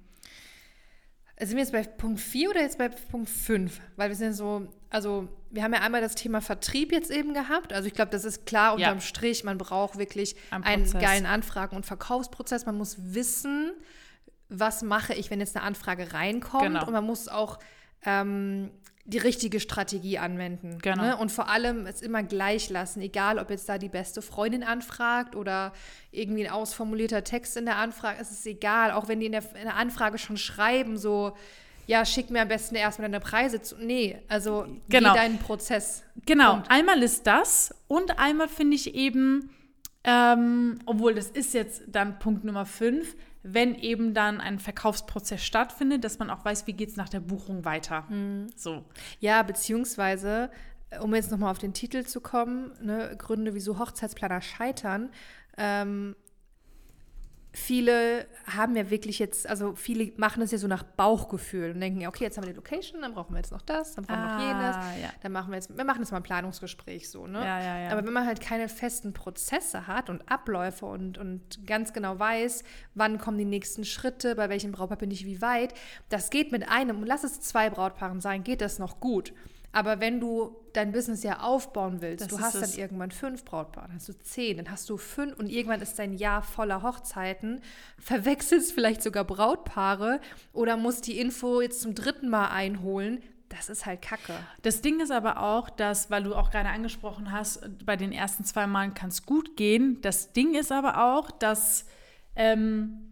wir 1.40 1.60
jetzt 1.64 1.72
bei 1.72 1.82
Punkt 1.84 2.20
4 2.20 2.52
oder 2.52 2.62
jetzt 2.62 2.78
bei 2.78 2.90
Punkt 2.90 3.28
5? 3.30 3.82
Weil 3.96 4.10
wir 4.10 4.16
sind 4.16 4.34
so, 4.34 4.68
also 4.92 5.28
wir 5.50 5.64
haben 5.64 5.74
ja 5.74 5.80
einmal 5.82 6.02
das 6.02 6.14
Thema 6.14 6.40
Vertrieb 6.40 6.92
jetzt 6.92 7.10
eben 7.10 7.34
gehabt. 7.34 7.74
Also 7.74 7.88
ich 7.88 7.94
glaube, 7.94 8.12
das 8.12 8.26
ist 8.26 8.46
klar 8.46 8.76
unterm 8.76 8.98
Ja. 8.98 9.02
Strich. 9.02 9.44
Man 9.44 9.58
braucht 9.58 9.98
wirklich 9.98 10.36
Ein 10.52 10.64
einen 10.64 10.92
geilen 10.92 11.26
Anfragen- 11.26 11.76
und 11.76 11.86
Verkaufsprozess. 11.86 12.68
Man 12.68 12.78
muss 12.78 12.98
wissen, 13.00 13.72
was 14.50 14.84
mache 14.84 15.14
ich, 15.16 15.32
wenn 15.32 15.40
jetzt 15.40 15.56
eine 15.56 15.66
Anfrage 15.66 16.14
reinkommt. 16.14 16.64
Genau. 16.64 16.86
Und 16.86 16.94
man 16.94 17.06
muss 17.06 17.28
auch 17.28 17.58
ähm, 18.06 18.70
die 19.12 19.18
richtige 19.18 19.60
Strategie 19.60 20.18
anwenden. 20.18 20.78
Genau. 20.82 21.02
Ne? 21.04 21.18
Und 21.18 21.32
vor 21.32 21.50
allem 21.50 21.86
es 21.86 22.02
immer 22.02 22.24
gleich 22.24 22.70
lassen, 22.70 23.02
egal 23.02 23.40
ob 23.40 23.50
jetzt 23.50 23.68
da 23.68 23.78
die 23.78 23.90
beste 23.90 24.22
Freundin 24.22 24.64
anfragt 24.64 25.36
oder 25.36 25.74
irgendwie 26.12 26.46
ein 26.48 26.52
ausformulierter 26.54 27.24
Text 27.24 27.58
in 27.58 27.66
der 27.66 27.76
Anfrage, 27.76 28.18
es 28.22 28.32
ist 28.32 28.46
egal, 28.46 28.92
auch 28.92 29.08
wenn 29.08 29.20
die 29.20 29.26
in 29.26 29.34
der, 29.34 29.44
in 29.56 29.64
der 29.66 29.76
Anfrage 29.76 30.18
schon 30.18 30.38
schreiben, 30.38 30.98
so, 30.98 31.36
ja, 31.88 32.06
schick 32.06 32.30
mir 32.30 32.42
am 32.42 32.48
besten 32.48 32.76
erstmal 32.76 33.10
deine 33.10 33.20
Preise 33.20 33.62
zu. 33.62 33.76
Nee, 33.78 34.18
also 34.30 34.66
Genau. 34.88 35.12
geh 35.14 35.20
deinen 35.20 35.40
Prozess. 35.40 36.04
Genau, 36.26 36.54
Punkt. 36.54 36.72
einmal 36.72 37.04
ist 37.04 37.28
das 37.28 37.76
und 37.88 38.18
einmal 38.18 38.48
finde 38.48 38.76
ich 38.76 38.96
eben, 38.96 39.50
ähm, 40.06 40.80
obwohl 40.86 41.16
das 41.16 41.28
ist 41.30 41.54
jetzt 41.54 41.84
dann 41.88 42.18
Punkt 42.18 42.44
Nummer 42.46 42.66
5, 42.66 43.16
wenn 43.44 43.76
eben 43.76 44.14
dann 44.14 44.40
ein 44.40 44.60
Verkaufsprozess 44.60 45.44
stattfindet, 45.44 46.04
dass 46.04 46.20
man 46.20 46.30
auch 46.30 46.46
weiß, 46.46 46.68
wie 46.68 46.74
geht 46.74 46.90
es 46.90 46.96
nach 46.96 47.10
der 47.10 47.20
Buchung 47.20 47.66
weiter. 47.66 48.06
Mhm. 48.10 48.48
So. 48.56 48.84
Ja, 49.20 49.42
beziehungsweise, 49.44 50.52
äh, 50.90 51.00
um 51.00 51.16
jetzt 51.16 51.32
nochmal 51.32 51.52
auf 51.52 51.60
den 51.60 51.74
Titel 51.74 52.04
zu 52.04 52.22
kommen, 52.22 52.72
ne, 52.82 53.16
Gründe, 53.18 53.54
wieso 53.54 53.80
Hochzeitsplaner 53.80 54.42
scheitern. 54.42 55.10
Ähm, 55.58 56.16
viele 57.54 58.28
haben 58.46 58.76
ja 58.76 58.90
wirklich 58.90 59.20
jetzt, 59.20 59.48
also 59.48 59.76
viele 59.76 60.14
machen 60.16 60.42
es 60.42 60.52
ja 60.52 60.58
so 60.58 60.68
nach 60.68 60.84
Bauchgefühl 60.84 61.72
und 61.72 61.82
denken, 61.82 62.02
ja, 62.02 62.08
okay, 62.08 62.24
jetzt 62.24 62.38
haben 62.38 62.46
wir 62.46 62.54
die 62.54 62.56
Location, 62.56 63.02
dann 63.02 63.14
brauchen 63.14 63.34
wir 63.34 63.40
jetzt 63.40 63.52
noch 63.52 63.62
das, 63.62 63.96
dann 63.96 64.06
brauchen 64.06 64.22
wir 64.22 64.34
noch 64.34 64.40
jenes. 64.40 64.76
Ah, 64.76 64.98
ja. 65.02 65.10
Dann 65.22 65.32
machen 65.34 65.52
wir 65.52 65.56
jetzt, 65.56 65.76
wir 65.76 65.84
machen 65.84 66.00
jetzt 66.00 66.12
mal 66.12 66.18
ein 66.18 66.24
Planungsgespräch 66.24 67.10
so, 67.10 67.28
ne? 67.28 67.40
Ja, 67.40 67.60
ja, 67.60 67.80
ja. 67.80 67.92
Aber 67.92 68.06
wenn 68.06 68.14
man 68.14 68.26
halt 68.26 68.40
keine 68.40 68.70
festen 68.70 69.12
Prozesse 69.14 69.88
hat 69.88 70.10
und 70.10 70.30
Abläufe 70.32 70.86
und, 70.86 71.18
und 71.18 71.68
ganz 71.68 71.92
genau 71.92 72.18
weiß, 72.18 72.64
wann 72.96 73.18
kommen 73.18 73.38
die 73.38 73.46
nächsten 73.46 73.84
Schritte, 73.84 74.36
bei 74.36 74.50
welchem 74.50 74.72
Brautpaar 74.72 74.98
bin 74.98 75.12
ich 75.12 75.26
wie 75.26 75.42
weit, 75.42 75.74
das 76.10 76.30
geht 76.30 76.52
mit 76.52 76.70
einem, 76.70 77.02
und 77.02 77.06
lass 77.06 77.26
es 77.26 77.42
zwei 77.42 77.70
Brautpaaren 77.70 78.22
sein, 78.22 78.44
geht 78.44 78.62
das 78.62 78.80
noch 78.80 79.00
gut. 79.02 79.34
Aber 79.74 80.00
wenn 80.00 80.20
du 80.20 80.56
dein 80.74 80.92
Business 80.92 81.24
ja 81.24 81.40
aufbauen 81.40 82.02
willst, 82.02 82.22
Das 82.26 82.28
du 82.30 82.40
hast 82.40 82.56
es. 82.56 82.72
dann 82.72 82.80
irgendwann 82.80 83.12
fünf 83.12 83.46
Brautpaare, 83.46 83.88
dann 83.88 83.96
hast 83.96 84.10
du 84.10 84.14
zehn, 84.20 84.58
dann 84.58 84.70
hast 84.72 84.90
du 84.90 84.98
fünf 84.98 85.38
und 85.40 85.50
irgendwann 85.50 85.82
ist 85.82 85.98
dein 86.00 86.14
Jahr 86.14 86.42
voller 86.42 86.82
Hochzeiten, 86.84 87.62
verwechselst 87.98 88.74
vielleicht 88.74 89.02
sogar 89.02 89.24
Brautpaare 89.24 90.20
oder 90.54 90.78
musst 90.78 91.08
die 91.08 91.20
Info 91.20 91.62
jetzt 91.62 91.82
zum 91.82 91.96
dritten 91.96 92.30
Mal 92.30 92.50
einholen. 92.50 93.22
Das 93.50 93.68
ist 93.70 93.86
halt 93.86 94.02
Kacke. 94.02 94.34
Das 94.62 94.82
Ding 94.82 95.02
ist 95.02 95.12
aber 95.12 95.42
auch, 95.42 95.70
dass, 95.70 96.10
weil 96.10 96.24
du 96.24 96.36
auch 96.36 96.52
gerade 96.52 96.70
angesprochen 96.70 97.32
hast, 97.34 97.86
bei 97.86 97.98
den 97.98 98.14
ersten 98.14 98.46
zwei 98.46 98.66
Malen 98.66 98.94
kann 98.94 99.10
es 99.10 99.26
gut 99.26 99.58
gehen. 99.58 100.00
Das 100.02 100.32
Ding 100.32 100.56
ist 100.56 100.72
aber 100.72 101.04
auch, 101.14 101.32
dass 101.32 101.86
ähm, 102.38 103.11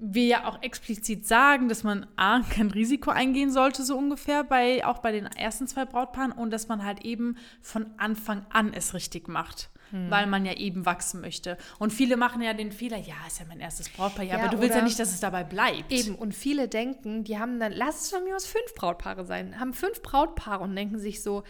wir 0.00 0.24
ja 0.24 0.48
auch 0.48 0.62
explizit 0.62 1.26
sagen, 1.26 1.68
dass 1.68 1.84
man 1.84 2.06
A, 2.16 2.40
kein 2.40 2.70
Risiko 2.70 3.10
eingehen 3.10 3.52
sollte, 3.52 3.84
so 3.84 3.96
ungefähr, 3.96 4.44
bei, 4.44 4.84
auch 4.84 4.98
bei 4.98 5.12
den 5.12 5.26
ersten 5.26 5.66
zwei 5.66 5.84
Brautpaaren 5.84 6.32
und 6.32 6.50
dass 6.50 6.68
man 6.68 6.84
halt 6.84 7.04
eben 7.04 7.36
von 7.60 7.86
Anfang 7.98 8.46
an 8.50 8.72
es 8.72 8.94
richtig 8.94 9.28
macht. 9.28 9.70
Weil 10.08 10.28
man 10.28 10.46
ja 10.46 10.52
eben 10.52 10.86
wachsen 10.86 11.20
möchte. 11.20 11.58
Und 11.80 11.92
viele 11.92 12.16
machen 12.16 12.40
ja 12.42 12.54
den 12.54 12.70
Fehler, 12.70 12.96
ja, 12.96 13.16
ist 13.26 13.40
ja 13.40 13.44
mein 13.48 13.58
erstes 13.58 13.88
Brautpaar, 13.88 14.24
ja, 14.24 14.36
Ja, 14.36 14.44
aber 14.44 14.54
du 14.54 14.62
willst 14.62 14.76
ja 14.76 14.82
nicht, 14.82 15.00
dass 15.00 15.10
es 15.12 15.18
dabei 15.18 15.42
bleibt. 15.42 15.90
Eben, 15.90 16.14
und 16.14 16.32
viele 16.32 16.68
denken, 16.68 17.24
die 17.24 17.40
haben 17.40 17.58
dann, 17.58 17.72
lass 17.72 18.02
es 18.02 18.10
von 18.10 18.22
mir 18.22 18.36
aus 18.36 18.46
fünf 18.46 18.72
Brautpaare 18.76 19.24
sein, 19.24 19.58
haben 19.58 19.74
fünf 19.74 20.00
Brautpaare 20.00 20.62
und 20.62 20.76
denken 20.76 21.00
sich 21.00 21.24
so, 21.24 21.42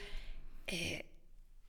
äh, 0.67 1.01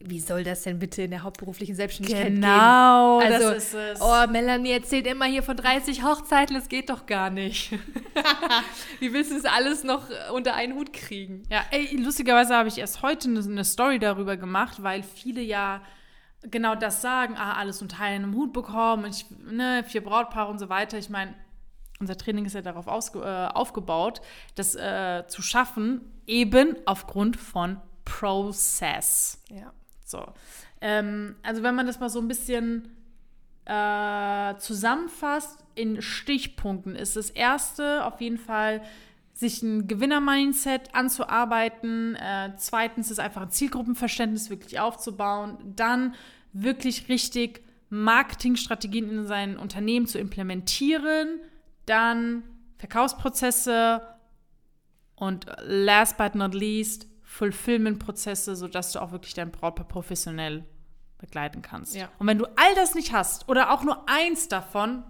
wie 0.05 0.19
soll 0.19 0.43
das 0.43 0.63
denn 0.63 0.79
bitte 0.79 1.01
in 1.03 1.11
der 1.11 1.23
hauptberuflichen 1.23 1.75
Selbstständigkeit 1.75 2.27
Genau, 2.27 3.19
gehen? 3.19 3.29
das 3.31 3.41
Also, 3.43 3.55
ist 3.55 3.73
es. 3.73 4.01
oh, 4.01 4.27
Melanie 4.31 4.71
erzählt 4.71 5.07
immer 5.07 5.25
hier 5.25 5.43
von 5.43 5.55
30 5.57 6.03
Hochzeiten, 6.03 6.55
das 6.55 6.69
geht 6.69 6.89
doch 6.89 7.05
gar 7.05 7.29
nicht. 7.29 7.71
wie 8.99 9.13
willst 9.13 9.31
du 9.31 9.35
das 9.35 9.45
alles 9.45 9.83
noch 9.83 10.03
unter 10.33 10.53
einen 10.55 10.73
Hut 10.75 10.93
kriegen? 10.93 11.43
Ja, 11.49 11.63
ey, 11.71 11.95
lustigerweise 11.97 12.55
habe 12.55 12.69
ich 12.69 12.77
erst 12.77 13.01
heute 13.01 13.29
eine, 13.29 13.39
eine 13.39 13.63
Story 13.65 13.99
darüber 13.99 14.37
gemacht, 14.37 14.81
weil 14.83 15.03
viele 15.03 15.41
ja 15.41 15.81
genau 16.43 16.75
das 16.75 17.01
sagen, 17.01 17.35
ah, 17.37 17.53
alles 17.57 17.81
unter 17.81 17.99
einem 18.01 18.33
Hut 18.35 18.53
bekommen, 18.53 19.05
und 19.05 19.15
ich, 19.15 19.25
ne, 19.51 19.83
vier 19.87 20.03
Brautpaare 20.03 20.49
und 20.49 20.59
so 20.59 20.69
weiter. 20.69 20.97
Ich 20.97 21.09
meine, 21.09 21.35
unser 21.99 22.17
Training 22.17 22.45
ist 22.45 22.53
ja 22.55 22.61
darauf 22.63 22.87
ausge, 22.87 23.19
äh, 23.19 23.53
aufgebaut, 23.55 24.21
das 24.55 24.73
äh, 24.75 25.23
zu 25.27 25.43
schaffen, 25.43 26.01
eben 26.25 26.75
aufgrund 26.87 27.37
von 27.37 27.79
Process. 28.05 29.39
Ja. 29.49 29.71
So. 30.11 30.25
Ähm, 30.81 31.35
also 31.43 31.63
wenn 31.63 31.75
man 31.75 31.87
das 31.87 31.99
mal 31.99 32.09
so 32.09 32.19
ein 32.19 32.27
bisschen 32.27 32.89
äh, 33.65 34.55
zusammenfasst, 34.57 35.63
in 35.75 36.01
Stichpunkten 36.01 36.95
ist 36.95 37.15
das 37.15 37.29
erste 37.29 38.05
auf 38.05 38.19
jeden 38.21 38.37
Fall, 38.37 38.81
sich 39.33 39.63
ein 39.63 39.87
Gewinner-Mindset 39.87 40.93
anzuarbeiten. 40.93 42.15
Äh, 42.15 42.51
zweitens 42.57 43.09
ist 43.09 43.19
einfach 43.19 43.43
ein 43.43 43.49
Zielgruppenverständnis 43.49 44.49
wirklich 44.49 44.79
aufzubauen. 44.79 45.57
Dann 45.75 46.15
wirklich 46.53 47.09
richtig 47.09 47.63
Marketingstrategien 47.89 49.09
in 49.09 49.25
sein 49.25 49.57
Unternehmen 49.57 50.05
zu 50.05 50.19
implementieren. 50.19 51.39
Dann 51.85 52.43
Verkaufsprozesse 52.77 54.01
und 55.15 55.45
last 55.65 56.17
but 56.17 56.35
not 56.35 56.53
least 56.53 57.07
Fulfillment-Prozesse, 57.31 58.57
sodass 58.57 58.91
du 58.91 58.99
auch 58.99 59.13
wirklich 59.13 59.33
dein 59.33 59.51
Brautpaar 59.51 59.87
professionell 59.87 60.65
begleiten 61.17 61.61
kannst. 61.61 61.95
Ja. 61.95 62.09
Und 62.19 62.27
wenn 62.27 62.37
du 62.37 62.45
all 62.57 62.75
das 62.75 62.93
nicht 62.93 63.13
hast 63.13 63.47
oder 63.47 63.71
auch 63.71 63.83
nur 63.83 64.09
eins 64.09 64.49
davon, 64.49 65.03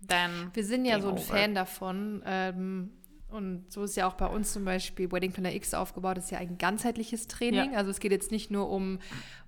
dann 0.00 0.50
Wir 0.54 0.64
sind 0.64 0.86
ja 0.86 0.98
so 0.98 1.08
ein 1.08 1.14
over. 1.14 1.22
Fan 1.22 1.54
davon. 1.54 2.22
Ähm, 2.24 2.90
und 3.28 3.70
so 3.70 3.82
ist 3.82 3.96
ja 3.96 4.06
auch 4.06 4.14
bei 4.14 4.26
uns 4.26 4.54
zum 4.54 4.64
Beispiel 4.64 5.12
Wedding 5.12 5.32
Planner 5.32 5.52
X 5.54 5.74
aufgebaut, 5.74 6.16
das 6.16 6.26
ist 6.26 6.30
ja 6.30 6.38
ein 6.38 6.56
ganzheitliches 6.56 7.26
Training. 7.26 7.72
Ja. 7.72 7.78
Also 7.78 7.90
es 7.90 8.00
geht 8.00 8.12
jetzt 8.12 8.30
nicht 8.30 8.50
nur 8.50 8.70
um, 8.70 8.98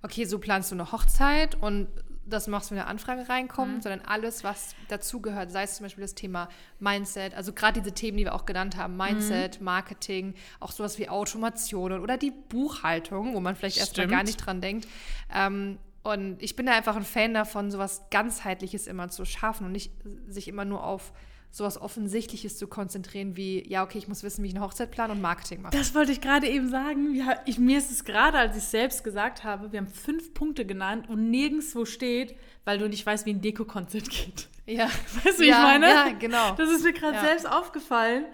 okay, 0.03 0.25
so 0.25 0.39
planst 0.39 0.71
du 0.71 0.75
eine 0.75 0.93
Hochzeit 0.93 1.55
und 1.55 1.89
das 2.29 2.47
machst 2.47 2.71
du, 2.71 2.75
wenn 2.75 2.81
eine 2.83 2.89
Anfrage 2.91 3.29
reinkommt, 3.29 3.77
Mhm. 3.77 3.81
sondern 3.83 4.01
alles, 4.03 4.45
was 4.45 4.75
dazugehört, 4.89 5.51
sei 5.51 5.63
es 5.65 5.77
zum 5.77 5.85
Beispiel 5.85 6.03
das 6.03 6.15
Thema 6.15 6.49
Mindset, 6.79 7.35
also 7.35 7.53
gerade 7.53 7.81
diese 7.81 7.95
Themen, 7.95 8.19
die 8.19 8.25
wir 8.25 8.35
auch 8.35 8.47
genannt 8.47 8.77
haben, 8.77 8.93
Mhm. 8.93 8.99
Mindset, 8.99 9.61
Marketing, 9.61 10.35
auch 10.61 10.73
sowas 10.73 10.99
wie 10.99 11.09
Automation 11.09 12.01
oder 12.01 12.17
die 12.17 12.31
Buchhaltung, 12.33 13.35
wo 13.35 13.41
man 13.41 13.57
vielleicht 13.57 13.79
erstmal 13.79 14.07
gar 14.07 14.23
nicht 14.23 14.37
dran 14.37 14.61
denkt. 14.61 14.87
Ähm, 15.35 15.79
und 16.03 16.43
ich 16.43 16.57
bin 16.57 16.67
da 16.67 16.73
einfach 16.73 16.97
ein 16.97 17.05
Fan 17.05 17.35
davon, 17.35 17.71
sowas 17.71 18.03
ganzheitliches 18.11 18.87
immer 18.87 19.09
zu 19.09 19.25
schaffen 19.25 19.67
und 19.67 19.73
nicht 19.73 19.93
sich 20.29 20.49
immer 20.49 20.65
nur 20.65 20.85
auf 20.85 21.13
sowas 21.51 21.81
Offensichtliches 21.81 22.59
zu 22.59 22.67
konzentrieren, 22.69 23.37
wie, 23.37 23.67
ja, 23.69 23.83
okay, 23.83 23.99
ich 23.99 24.07
muss 24.09 24.23
wissen, 24.23 24.43
wie 24.45 24.49
ich 24.49 24.55
eine 24.55 24.65
Hochzeit 24.65 24.91
plane 24.91 25.13
und 25.13 25.21
Marketing 25.21 25.63
mache. 25.63 25.77
Das 25.77 25.95
wollte 25.95 26.13
ich 26.13 26.21
gerade 26.21 26.47
eben 26.47 26.69
sagen. 26.69 27.15
Ja, 27.15 27.41
ich, 27.47 27.59
mir 27.59 27.79
ist 27.79 27.91
es 27.91 28.05
gerade, 28.05 28.39
als 28.39 28.57
ich 28.57 28.63
es 28.63 28.71
selbst 28.71 29.03
gesagt 29.03 29.45
habe, 29.45 29.73
wir 29.73 29.81
haben 29.81 29.87
fünf 29.87 30.35
Punkte 30.35 30.67
genannt 30.67 31.09
und 31.09 31.31
nirgendwo 31.31 31.85
steht, 31.85 32.37
weil 32.65 32.79
du 32.79 32.89
nicht 32.89 33.05
weißt, 33.05 33.25
wie 33.27 33.31
ein 33.35 33.41
Dekokonzept 33.41 34.11
geht. 34.11 34.49
Ja, 34.67 34.87
Weißt 35.25 35.39
du, 35.39 35.43
wie 35.43 35.49
ja, 35.49 35.57
ich 35.57 35.81
meine? 35.81 35.89
Ja, 35.89 36.09
genau. 36.13 36.53
Das 36.55 36.71
ist 36.71 36.85
mir 36.85 36.93
gerade 36.93 37.15
Ja. 37.17 37.25
selbst 37.25 37.51
aufgefallen. 37.51 38.27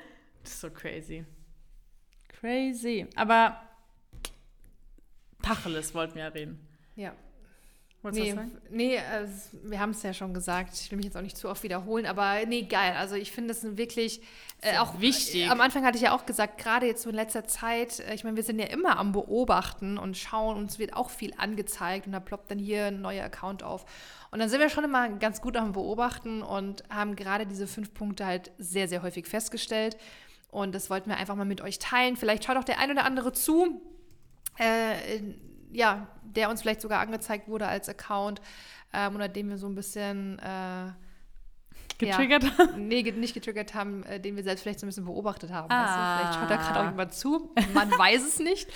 Das 0.43 0.53
ist 0.55 0.61
so 0.61 0.71
crazy. 0.71 1.25
Crazy. 2.29 3.07
Aber 3.15 3.61
Tacheles 5.43 5.95
wollten 5.95 6.17
wir 6.17 6.23
ja 6.25 6.29
reden. 6.29 6.59
Ja. 6.97 7.15
Wolltest 8.05 8.37
Nee, 8.37 8.47
nee 8.71 8.97
äh, 8.97 9.27
wir 9.63 9.81
haben 9.81 9.91
es 9.91 10.03
ja 10.03 10.13
schon 10.13 10.35
gesagt. 10.35 10.75
Ich 10.75 10.91
will 10.91 10.97
mich 10.97 11.07
jetzt 11.07 11.17
auch 11.17 11.23
nicht 11.23 11.39
zu 11.39 11.49
oft 11.49 11.63
wiederholen, 11.63 12.05
aber 12.05 12.45
nee, 12.47 12.63
geil. 12.63 12.95
Also 12.99 13.15
ich 13.15 13.33
finde 13.33 13.53
es 13.53 13.65
wirklich 13.77 14.21
äh, 14.61 14.77
auch 14.77 15.01
wichtig. 15.01 15.47
Äh, 15.47 15.49
am 15.49 15.61
Anfang 15.61 15.85
hatte 15.85 15.97
ich 15.97 16.03
ja 16.03 16.15
auch 16.15 16.27
gesagt, 16.27 16.59
gerade 16.59 16.87
jetzt 16.87 17.03
so 17.03 17.09
in 17.09 17.17
letzter 17.17 17.47
Zeit, 17.47 18.01
äh, 18.01 18.15
ich 18.15 18.23
meine, 18.23 18.37
wir 18.37 18.43
sind 18.43 18.59
ja 18.59 18.67
immer 18.67 18.99
am 18.99 19.13
Beobachten 19.13 19.97
und 19.97 20.19
schauen, 20.19 20.59
uns 20.59 20.79
wird 20.79 20.95
auch 20.95 21.09
viel 21.09 21.33
angezeigt 21.39 22.07
und 22.07 22.13
da 22.13 22.21
ploppt 22.21 22.51
dann 22.51 22.59
hier 22.59 22.87
ein 22.87 23.01
neuer 23.01 23.25
Account 23.25 23.63
auf. 23.63 23.87
Und 24.31 24.39
dann 24.39 24.51
sind 24.51 24.61
wir 24.61 24.69
schon 24.69 24.85
immer 24.85 25.09
ganz 25.09 25.41
gut 25.41 25.57
am 25.57 25.73
Beobachten 25.73 26.43
und 26.43 26.85
haben 26.91 27.17
gerade 27.17 27.47
diese 27.47 27.67
fünf 27.67 27.95
Punkte 27.95 28.27
halt 28.27 28.53
sehr, 28.59 28.87
sehr 28.87 29.03
häufig 29.03 29.27
festgestellt. 29.27 29.97
Und 30.51 30.75
das 30.75 30.91
wollten 30.91 31.09
wir 31.09 31.17
einfach 31.17 31.37
mal 31.37 31.47
mit 31.47 31.63
euch 31.63 31.79
teilen. 31.79 32.17
Vielleicht 32.17 32.45
schaut 32.45 32.57
auch 32.57 32.65
der 32.65 32.79
ein 32.79 32.91
oder 32.91 33.05
andere 33.05 33.33
zu, 33.33 33.81
äh, 34.59 35.19
ja, 35.75 36.07
der 36.23 36.49
uns 36.51 36.63
vielleicht 36.63 36.81
sogar 36.81 37.01
angezeigt 37.01 37.49
wurde 37.49 37.67
als 37.67 37.89
Account 37.89 38.41
ähm, 38.93 39.15
oder 39.17 39.29
den 39.29 39.49
wir 39.51 39.59
so 39.59 39.67
ein 39.67 39.75
bisschen 39.75 40.39
äh, 40.39 40.93
Getriggert 41.99 42.45
haben? 42.59 42.71
ja, 42.71 42.77
nee, 42.77 43.03
ge- 43.03 43.13
nicht 43.13 43.35
getriggert 43.35 43.75
haben, 43.75 44.03
äh, 44.05 44.19
den 44.19 44.35
wir 44.37 44.43
selbst 44.43 44.63
vielleicht 44.63 44.81
so 44.81 44.87
ein 44.87 44.89
bisschen 44.89 45.05
beobachtet 45.05 45.53
haben. 45.53 45.71
Ah. 45.71 46.17
Du? 46.19 46.23
Vielleicht 46.27 46.35
schaut 46.41 46.51
da 46.51 46.57
gerade 46.57 46.81
auch 46.81 46.91
jemand 46.91 47.15
zu. 47.15 47.55
Man 47.73 47.91
weiß 47.91 48.27
es 48.27 48.39
nicht. 48.41 48.69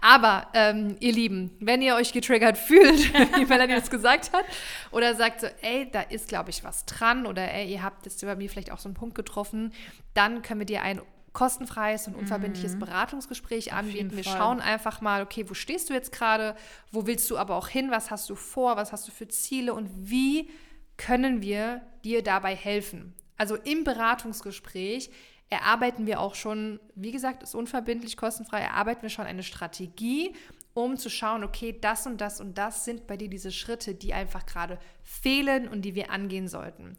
Aber 0.00 0.48
ähm, 0.52 0.96
ihr 1.00 1.12
Lieben, 1.12 1.52
wenn 1.60 1.80
ihr 1.80 1.94
euch 1.94 2.12
getriggert 2.12 2.58
fühlt, 2.58 3.14
wie 3.38 3.44
Melanie 3.46 3.74
das 3.76 3.88
gesagt 3.88 4.32
hat, 4.32 4.44
oder 4.90 5.14
sagt 5.14 5.40
so, 5.42 5.46
ey, 5.62 5.88
da 5.90 6.00
ist, 6.02 6.28
glaube 6.28 6.50
ich, 6.50 6.64
was 6.64 6.84
dran, 6.86 7.26
oder 7.26 7.50
ey, 7.52 7.70
ihr 7.72 7.82
habt 7.82 8.04
jetzt 8.04 8.20
bei 8.24 8.34
mir 8.36 8.50
vielleicht 8.50 8.72
auch 8.72 8.78
so 8.78 8.88
einen 8.88 8.94
Punkt 8.94 9.14
getroffen, 9.14 9.72
dann 10.14 10.42
können 10.42 10.60
wir 10.60 10.66
dir 10.66 10.82
ein 10.82 11.00
kostenfreies 11.36 12.06
und 12.06 12.16
unverbindliches 12.16 12.78
Beratungsgespräch 12.78 13.74
anbieten. 13.74 14.16
Wir 14.16 14.24
Fall. 14.24 14.38
schauen 14.38 14.60
einfach 14.62 15.02
mal, 15.02 15.22
okay, 15.22 15.44
wo 15.46 15.52
stehst 15.52 15.90
du 15.90 15.92
jetzt 15.92 16.10
gerade? 16.10 16.56
Wo 16.90 17.06
willst 17.06 17.28
du 17.30 17.36
aber 17.36 17.56
auch 17.56 17.68
hin? 17.68 17.90
Was 17.90 18.10
hast 18.10 18.30
du 18.30 18.34
vor? 18.34 18.78
Was 18.78 18.90
hast 18.90 19.06
du 19.06 19.12
für 19.12 19.28
Ziele? 19.28 19.74
Und 19.74 19.90
wie 19.92 20.48
können 20.96 21.42
wir 21.42 21.82
dir 22.04 22.22
dabei 22.22 22.56
helfen? 22.56 23.12
Also 23.36 23.56
im 23.56 23.84
Beratungsgespräch 23.84 25.10
erarbeiten 25.50 26.06
wir 26.06 26.20
auch 26.20 26.34
schon, 26.34 26.80
wie 26.94 27.12
gesagt, 27.12 27.42
ist 27.42 27.54
unverbindlich, 27.54 28.16
kostenfrei, 28.16 28.60
erarbeiten 28.60 29.02
wir 29.02 29.10
schon 29.10 29.26
eine 29.26 29.42
Strategie, 29.42 30.34
um 30.72 30.96
zu 30.96 31.10
schauen, 31.10 31.44
okay, 31.44 31.76
das 31.78 32.06
und 32.06 32.18
das 32.22 32.40
und 32.40 32.56
das 32.56 32.86
sind 32.86 33.06
bei 33.06 33.18
dir 33.18 33.28
diese 33.28 33.52
Schritte, 33.52 33.94
die 33.94 34.14
einfach 34.14 34.46
gerade 34.46 34.78
fehlen 35.02 35.68
und 35.68 35.82
die 35.82 35.94
wir 35.94 36.10
angehen 36.10 36.48
sollten. 36.48 36.96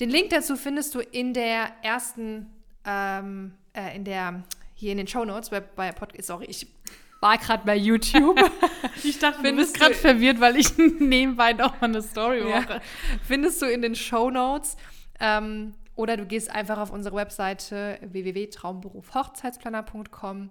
Den 0.00 0.10
Link 0.10 0.30
dazu 0.30 0.56
findest 0.56 0.96
du 0.96 0.98
in 0.98 1.34
der 1.34 1.70
ersten, 1.82 2.50
ähm, 2.84 3.54
äh, 3.74 3.94
in 3.96 4.04
der, 4.04 4.42
hier 4.74 4.92
in 4.92 4.98
den 4.98 5.06
Show 5.06 5.24
Notes 5.24 5.48
bei, 5.50 5.60
bei 5.60 5.92
Podcast, 5.92 6.26
sorry, 6.28 6.46
ich 6.46 6.66
war 7.20 7.36
gerade 7.38 7.64
bei 7.66 7.76
YouTube. 7.76 8.38
Ich 9.04 9.18
dachte, 9.18 9.38
du 9.38 9.44
Findest 9.48 9.72
bist 9.74 9.82
gerade 9.82 9.94
verwirrt, 9.94 10.40
weil 10.40 10.56
ich 10.56 10.76
nebenbei 10.98 11.52
noch 11.54 11.80
mal 11.80 11.86
eine 11.88 12.02
Story 12.02 12.40
Ja. 12.40 12.60
mache. 12.60 12.80
Findest 13.26 13.62
du 13.62 13.66
in 13.66 13.80
den 13.82 13.94
Show 13.94 14.30
Notes. 14.30 14.76
Ähm, 15.20 15.74
oder 15.94 16.16
du 16.16 16.26
gehst 16.26 16.50
einfach 16.50 16.78
auf 16.78 16.90
unsere 16.90 17.14
Webseite 17.16 17.98
www.traumberufhochzeitsplaner.com 18.02 20.50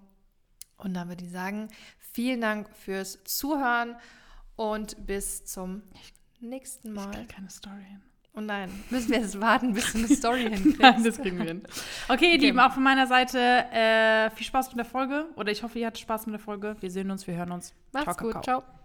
und 0.78 0.94
dann 0.94 1.08
würde 1.08 1.24
ich 1.24 1.30
sagen, 1.30 1.68
vielen 1.98 2.40
Dank 2.40 2.68
fürs 2.76 3.22
Zuhören 3.24 3.96
und 4.56 5.06
bis 5.06 5.44
zum 5.44 5.82
nächsten 6.40 6.88
Ich 6.88 6.94
Mal. 6.94 7.10
krieg 7.10 7.28
keine 7.28 7.50
Story 7.50 7.84
hin. 7.88 8.02
Und 8.32 8.46
nein, 8.46 8.70
müssen 8.90 9.10
wir 9.10 9.18
jetzt 9.20 9.40
warten, 9.40 9.72
bis 9.74 9.92
du 9.92 9.98
eine 9.98 10.08
Story 10.16 10.44
Nein, 10.44 10.54
hinkriegst. 10.62 11.06
das 11.06 11.18
kriegen 11.18 11.38
wir 11.38 11.46
hin. 11.46 11.62
Okay, 12.08 12.26
ihr 12.26 12.34
Okay. 12.34 12.36
Lieben, 12.36 12.60
auch 12.60 12.72
von 12.72 12.82
meiner 12.82 13.06
Seite 13.06 13.38
äh, 13.38 14.30
viel 14.30 14.46
Spaß 14.46 14.68
mit 14.68 14.78
der 14.78 14.84
Folge. 14.84 15.26
Oder 15.36 15.50
ich 15.50 15.62
hoffe, 15.62 15.78
ihr 15.78 15.86
hattet 15.88 15.98
Spaß 16.00 16.26
mit 16.26 16.34
der 16.34 16.40
Folge. 16.40 16.76
Wir 16.80 16.90
sehen 16.90 17.10
uns, 17.10 17.26
wir 17.26 17.34
hören 17.34 17.50
uns. 17.52 17.74
Mach's 17.92 18.16
Ciao, 18.16 18.32
gut, 18.32 18.44
ciao. 18.44 18.79